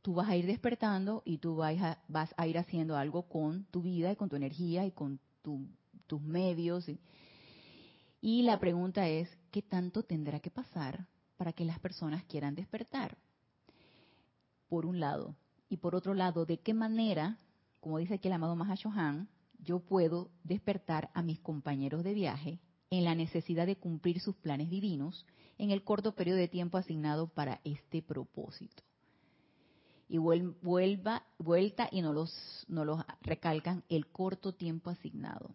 [0.00, 3.64] tú vas a ir despertando y tú vas a, vas a ir haciendo algo con
[3.72, 6.88] tu vida y con tu energía y con tus medios.
[6.88, 7.00] Y,
[8.20, 13.18] y la pregunta es, ¿qué tanto tendrá que pasar para que las personas quieran despertar?
[14.68, 15.34] Por un lado.
[15.68, 17.38] Y por otro lado, ¿de qué manera,
[17.80, 22.60] como dice aquí el amado Mahashohan, yo puedo despertar a mis compañeros de viaje
[22.90, 25.26] en la necesidad de cumplir sus planes divinos
[25.58, 28.82] en el corto periodo de tiempo asignado para este propósito.
[30.08, 35.50] Y vuelta y no los, no los recalcan el corto tiempo asignado.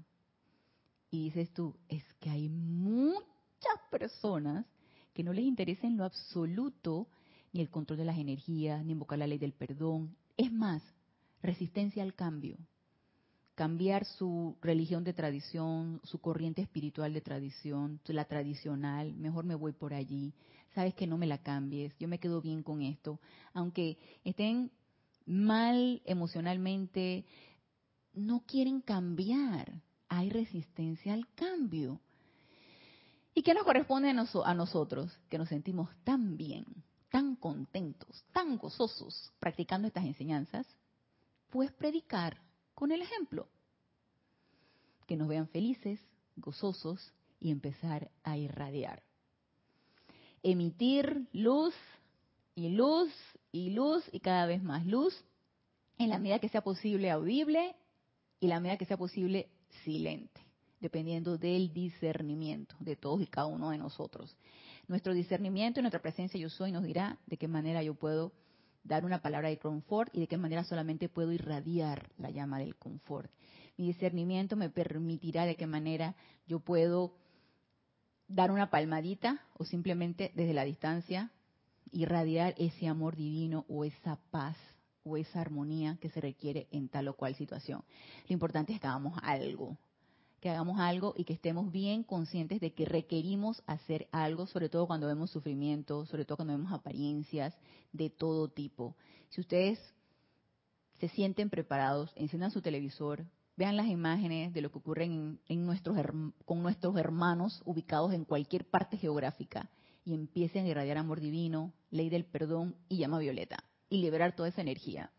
[1.10, 3.24] Y dices tú, es que hay muchas
[3.90, 4.66] personas
[5.14, 7.08] que no les interesa en lo absoluto
[7.52, 10.16] ni el control de las energías, ni invocar la ley del perdón.
[10.38, 10.84] Es más,
[11.42, 12.58] resistencia al cambio
[13.56, 19.74] cambiar su religión de tradición, su corriente espiritual de tradición, la tradicional, mejor me voy
[19.74, 20.34] por allí,
[20.74, 23.20] sabes que no me la cambies, yo me quedo bien con esto,
[23.54, 24.72] aunque estén
[25.26, 27.26] mal emocionalmente,
[28.14, 32.00] no quieren cambiar, hay resistencia al cambio.
[33.36, 36.66] ¿Y qué nos corresponde a, nosotros, que nos sentimos tan bien,
[37.10, 40.68] tan contentos, tan gozosos practicando estas enseñanzas?
[41.50, 42.40] Pues predicar
[42.74, 43.48] con el ejemplo.
[45.08, 46.00] Que nos vean felices,
[46.36, 49.04] gozosos y empezar a irradiar.
[50.42, 51.74] Emitir luz
[52.56, 53.12] y luz
[53.52, 55.14] y luz y cada vez más luz
[55.98, 57.76] en la medida que sea posible audible
[58.40, 59.50] y la medida que sea posible
[59.84, 60.42] silente,
[60.80, 64.36] dependiendo del discernimiento de todos y cada uno de nosotros.
[64.88, 68.34] Nuestro discernimiento y nuestra presencia yo soy nos dirá de qué manera yo puedo
[68.84, 72.76] dar una palabra de confort y de qué manera solamente puedo irradiar la llama del
[72.76, 73.32] confort.
[73.78, 76.16] Mi discernimiento me permitirá de qué manera
[76.48, 77.16] yo puedo
[78.28, 81.32] dar una palmadita o simplemente desde la distancia
[81.92, 84.58] irradiar ese amor divino o esa paz
[85.04, 87.84] o esa armonía que se requiere en tal o cual situación.
[88.28, 89.78] Lo importante es que hagamos algo,
[90.44, 94.88] que hagamos algo y que estemos bien conscientes de que requerimos hacer algo, sobre todo
[94.88, 97.56] cuando vemos sufrimiento, sobre todo cuando vemos apariencias
[97.94, 98.98] de todo tipo.
[99.30, 99.80] Si ustedes
[101.00, 103.26] se sienten preparados, enciendan su televisor,
[103.56, 105.10] vean las imágenes de lo que ocurre
[106.44, 109.70] con nuestros hermanos ubicados en cualquier parte geográfica
[110.04, 114.50] y empiecen a irradiar amor divino, ley del perdón y llama violeta y liberar toda
[114.50, 115.10] esa energía.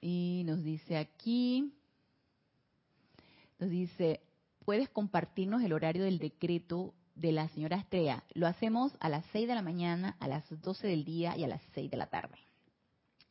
[0.00, 1.74] Y nos dice aquí,
[3.58, 4.20] nos dice,
[4.64, 8.24] ¿puedes compartirnos el horario del decreto de la señora Estrella?
[8.34, 11.48] Lo hacemos a las 6 de la mañana, a las 12 del día y a
[11.48, 12.36] las 6 de la tarde.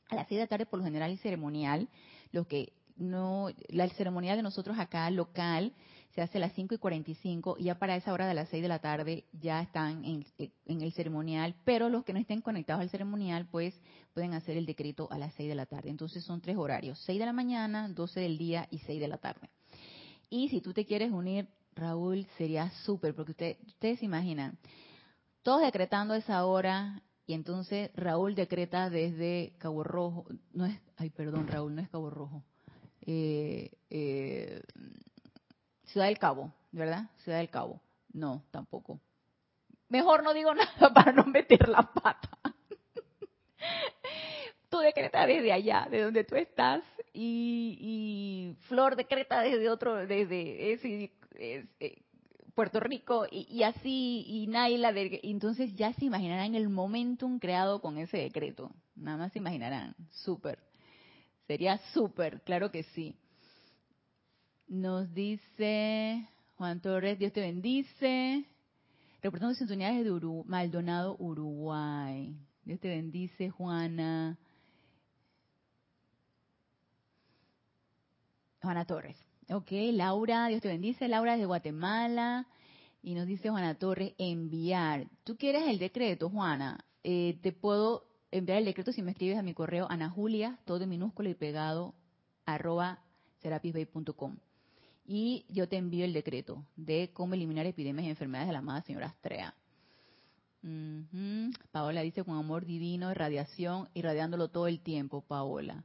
[0.10, 1.90] A las 6 de la tarde por lo general y ceremonial,
[2.32, 5.74] lo que no, la ceremonial de nosotros acá local
[6.14, 8.62] se hace a las 5 y 45 y ya para esa hora de las 6
[8.62, 12.82] de la tarde ya están en, en, el ceremonial, pero los que no estén conectados
[12.82, 13.78] al ceremonial pues
[14.14, 15.90] pueden hacer el decreto a las 6 de la tarde.
[15.90, 19.18] Entonces son tres horarios, 6 de la mañana, 12 del día y 6 de la
[19.18, 19.50] tarde.
[20.36, 24.58] Y si tú te quieres unir, Raúl, sería súper, porque usted, ustedes se imaginan,
[25.44, 31.48] todos decretando esa hora, y entonces Raúl decreta desde Cabo Rojo, no es, ay, perdón,
[31.48, 32.44] Raúl, no es Cabo Rojo,
[33.06, 34.62] eh, eh,
[35.86, 37.10] Ciudad del Cabo, ¿verdad?
[37.24, 37.80] Ciudad del Cabo.
[38.12, 39.00] No, tampoco.
[39.88, 42.30] Mejor no digo nada para no meter la pata.
[44.70, 46.84] tú decretas desde allá, de donde tú estás,
[47.16, 50.74] y, Flor decreta desde otro, desde
[51.38, 52.02] eh,
[52.54, 57.98] Puerto Rico, y, así, y Naila, de, entonces ya se imaginarán el momentum creado con
[57.98, 58.72] ese decreto.
[58.96, 59.94] Nada más se imaginarán.
[60.12, 60.60] Súper.
[61.48, 63.16] Sería súper, claro que sí.
[64.68, 68.46] Nos dice Juan Torres, Dios te bendice.
[69.22, 72.36] Reportando sintonías de Maldonado, Uruguay.
[72.64, 74.38] Dios te bendice, Juana.
[78.66, 79.18] Juana Torres.
[79.50, 81.08] Ok, Laura, Dios te bendice.
[81.08, 82.48] Laura desde Guatemala.
[83.02, 85.08] Y nos dice Juana Torres, enviar.
[85.24, 86.84] ¿Tú quieres el decreto, Juana?
[87.04, 90.82] Eh, te puedo enviar el decreto si me escribes a mi correo Ana Julia, todo
[90.82, 91.94] en minúsculo y pegado,
[92.46, 93.00] arroba
[93.42, 94.38] serapisbay.com.
[95.06, 98.82] Y yo te envío el decreto de cómo eliminar epidemias y enfermedades de la amada
[98.82, 99.54] señora Astrea.
[101.72, 105.84] Paola dice con amor divino, irradiación, irradiándolo todo el tiempo, Paola.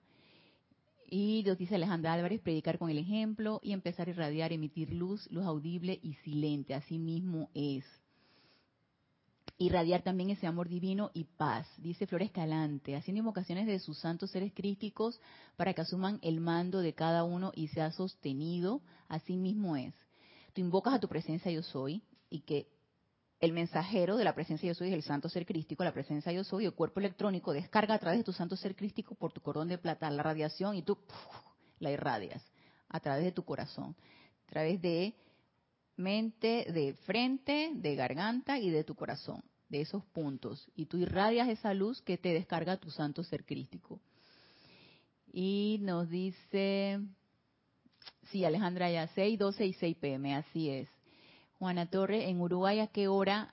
[1.12, 5.28] Y Dios dice Alejandra Álvarez, predicar con el ejemplo y empezar a irradiar, emitir luz,
[5.32, 6.72] luz audible y silente.
[6.72, 7.84] Así mismo es.
[9.58, 14.30] irradiar también ese amor divino y paz, dice Flor Escalante, haciendo invocaciones de sus santos
[14.30, 15.20] seres crísticos
[15.56, 19.92] para que asuman el mando de cada uno y sea sostenido, así mismo es.
[20.54, 22.68] Tú invocas a tu presencia yo soy y que
[23.40, 26.44] el mensajero de la presencia yo soy es el santo ser crístico, la presencia yo
[26.44, 29.68] soy, el cuerpo electrónico descarga a través de tu santo ser crístico por tu cordón
[29.68, 30.98] de plata la radiación y tú
[31.78, 32.44] la irradias
[32.88, 33.96] a través de tu corazón,
[34.46, 35.14] a través de
[35.96, 40.68] mente, de frente, de garganta y de tu corazón, de esos puntos.
[40.74, 44.00] Y tú irradias esa luz que te descarga tu santo ser crístico.
[45.32, 47.00] Y nos dice,
[48.30, 50.88] sí, Alejandra, ya 6, 12 y 6 pm, así es.
[51.60, 53.52] Juana Torre, en Uruguay, ¿a qué hora?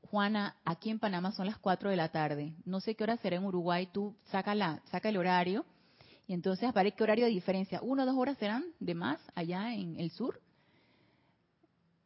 [0.00, 2.54] Juana, aquí en Panamá son las 4 de la tarde.
[2.64, 5.66] No sé qué hora será en Uruguay, tú saca, la, saca el horario.
[6.26, 7.80] Y entonces aparece qué horario de diferencia.
[7.82, 10.40] ¿Uno o dos horas serán de más allá en el sur?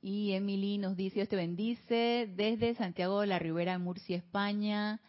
[0.02, 5.00] Y Emily nos dice, Dios te bendice, desde Santiago de la Ribera, Murcia, España.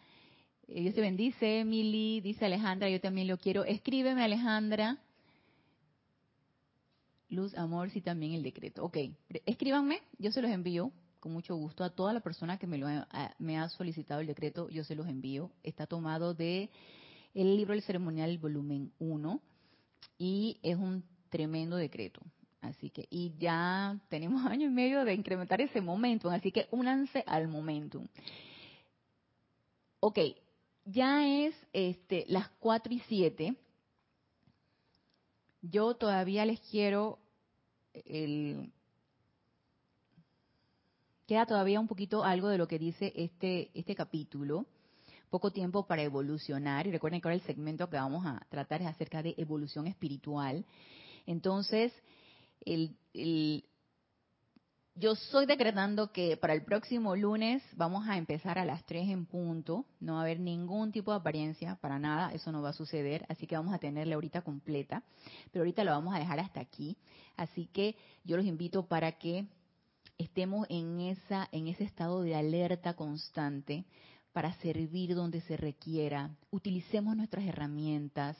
[0.68, 3.64] Eh, Dios te bendice, Emily, dice Alejandra, yo también lo quiero.
[3.64, 4.98] Escríbeme, Alejandra.
[7.28, 8.84] Luz, amor, sí también el decreto.
[8.84, 8.98] Ok,
[9.46, 10.92] escríbanme, yo se los envío
[11.26, 14.84] con mucho gusto a toda la persona que me, lo ha solicitado el decreto, yo
[14.84, 15.50] se los envío.
[15.64, 16.70] Está tomado de
[17.34, 19.40] el libro del ceremonial volumen 1
[20.18, 22.20] y es un tremendo decreto.
[22.60, 27.24] Así que, y ya tenemos año y medio de incrementar ese momentum, así que únanse
[27.26, 28.06] al momentum.
[29.98, 30.18] Ok,
[30.84, 33.56] ya es este, las 4 y 7.
[35.70, 37.18] Yo todavía les quiero
[37.92, 38.72] el,
[41.26, 44.66] queda todavía un poquito algo de lo que dice este, este capítulo.
[45.30, 46.86] Poco tiempo para evolucionar.
[46.86, 50.64] Y recuerden que ahora el segmento que vamos a tratar es acerca de evolución espiritual.
[51.26, 51.92] Entonces,
[52.64, 52.96] el,
[54.98, 59.26] yo estoy decretando que para el próximo lunes vamos a empezar a las 3 en
[59.26, 62.72] punto, no va a haber ningún tipo de apariencia, para nada, eso no va a
[62.72, 65.02] suceder, así que vamos a tenerla ahorita completa,
[65.52, 66.96] pero ahorita lo vamos a dejar hasta aquí,
[67.36, 67.94] así que
[68.24, 69.44] yo los invito para que
[70.16, 73.84] estemos en esa en ese estado de alerta constante
[74.32, 78.38] para servir donde se requiera, utilicemos nuestras herramientas,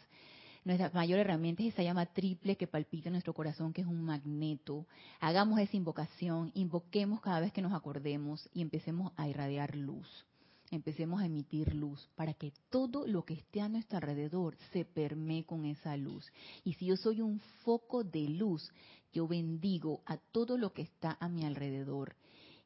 [0.66, 4.02] nuestra mayor herramienta es esa llama triple que palpita en nuestro corazón, que es un
[4.02, 4.84] magneto.
[5.20, 10.26] Hagamos esa invocación, invoquemos cada vez que nos acordemos y empecemos a irradiar luz.
[10.72, 15.44] Empecemos a emitir luz para que todo lo que esté a nuestro alrededor se permee
[15.44, 16.26] con esa luz.
[16.64, 18.68] Y si yo soy un foco de luz,
[19.12, 22.16] yo bendigo a todo lo que está a mi alrededor.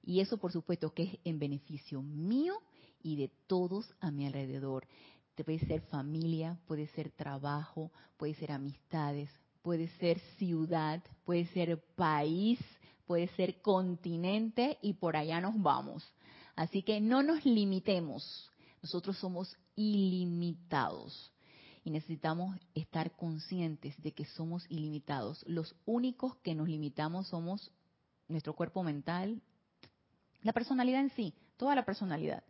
[0.03, 2.55] Y eso por supuesto que es en beneficio mío
[3.03, 4.87] y de todos a mi alrededor
[5.45, 9.31] puede ser familia, puede ser trabajo, puede ser amistades,
[9.63, 12.59] puede ser ciudad, puede ser país,
[13.07, 16.07] puede ser continente y por allá nos vamos.
[16.57, 18.51] Así que no nos limitemos.
[18.83, 21.33] Nosotros somos ilimitados
[21.85, 25.43] y necesitamos estar conscientes de que somos ilimitados.
[25.47, 27.71] Los únicos que nos limitamos somos
[28.29, 29.43] nuestro cuerpo mental,
[30.43, 32.43] la personalidad en sí, toda la personalidad.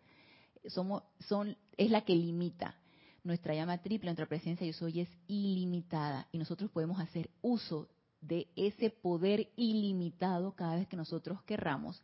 [0.67, 2.77] Somos, son, es la que limita
[3.23, 7.89] nuestra llama triple, nuestra presencia yo soy es ilimitada y nosotros podemos hacer uso
[8.21, 12.03] de ese poder ilimitado cada vez que nosotros querramos,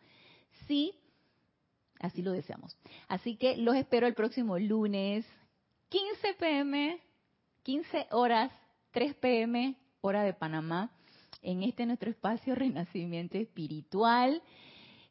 [0.67, 0.95] si
[2.01, 2.77] así lo deseamos.
[3.09, 5.27] Así que los espero el próximo lunes,
[5.89, 7.01] 15 pm,
[7.63, 8.51] 15 horas,
[8.93, 10.91] 3 pm, hora de Panamá,
[11.43, 14.43] en este nuestro espacio Renacimiento Espiritual.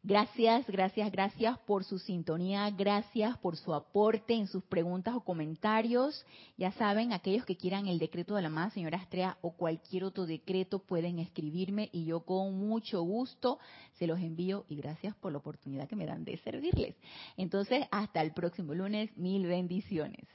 [0.08, 6.24] Gracias, gracias, gracias por su sintonía, gracias por su aporte en sus preguntas o comentarios.
[6.58, 10.28] Ya saben, aquellos que quieran el decreto de la más señora Astrea, o cualquier otro
[10.28, 13.58] decreto pueden escribirme y yo con mucho gusto
[13.94, 16.96] se los envío y gracias por la oportunidad que me dan de servirles.
[17.36, 20.28] Entonces, hasta el próximo lunes, mil bendiciones.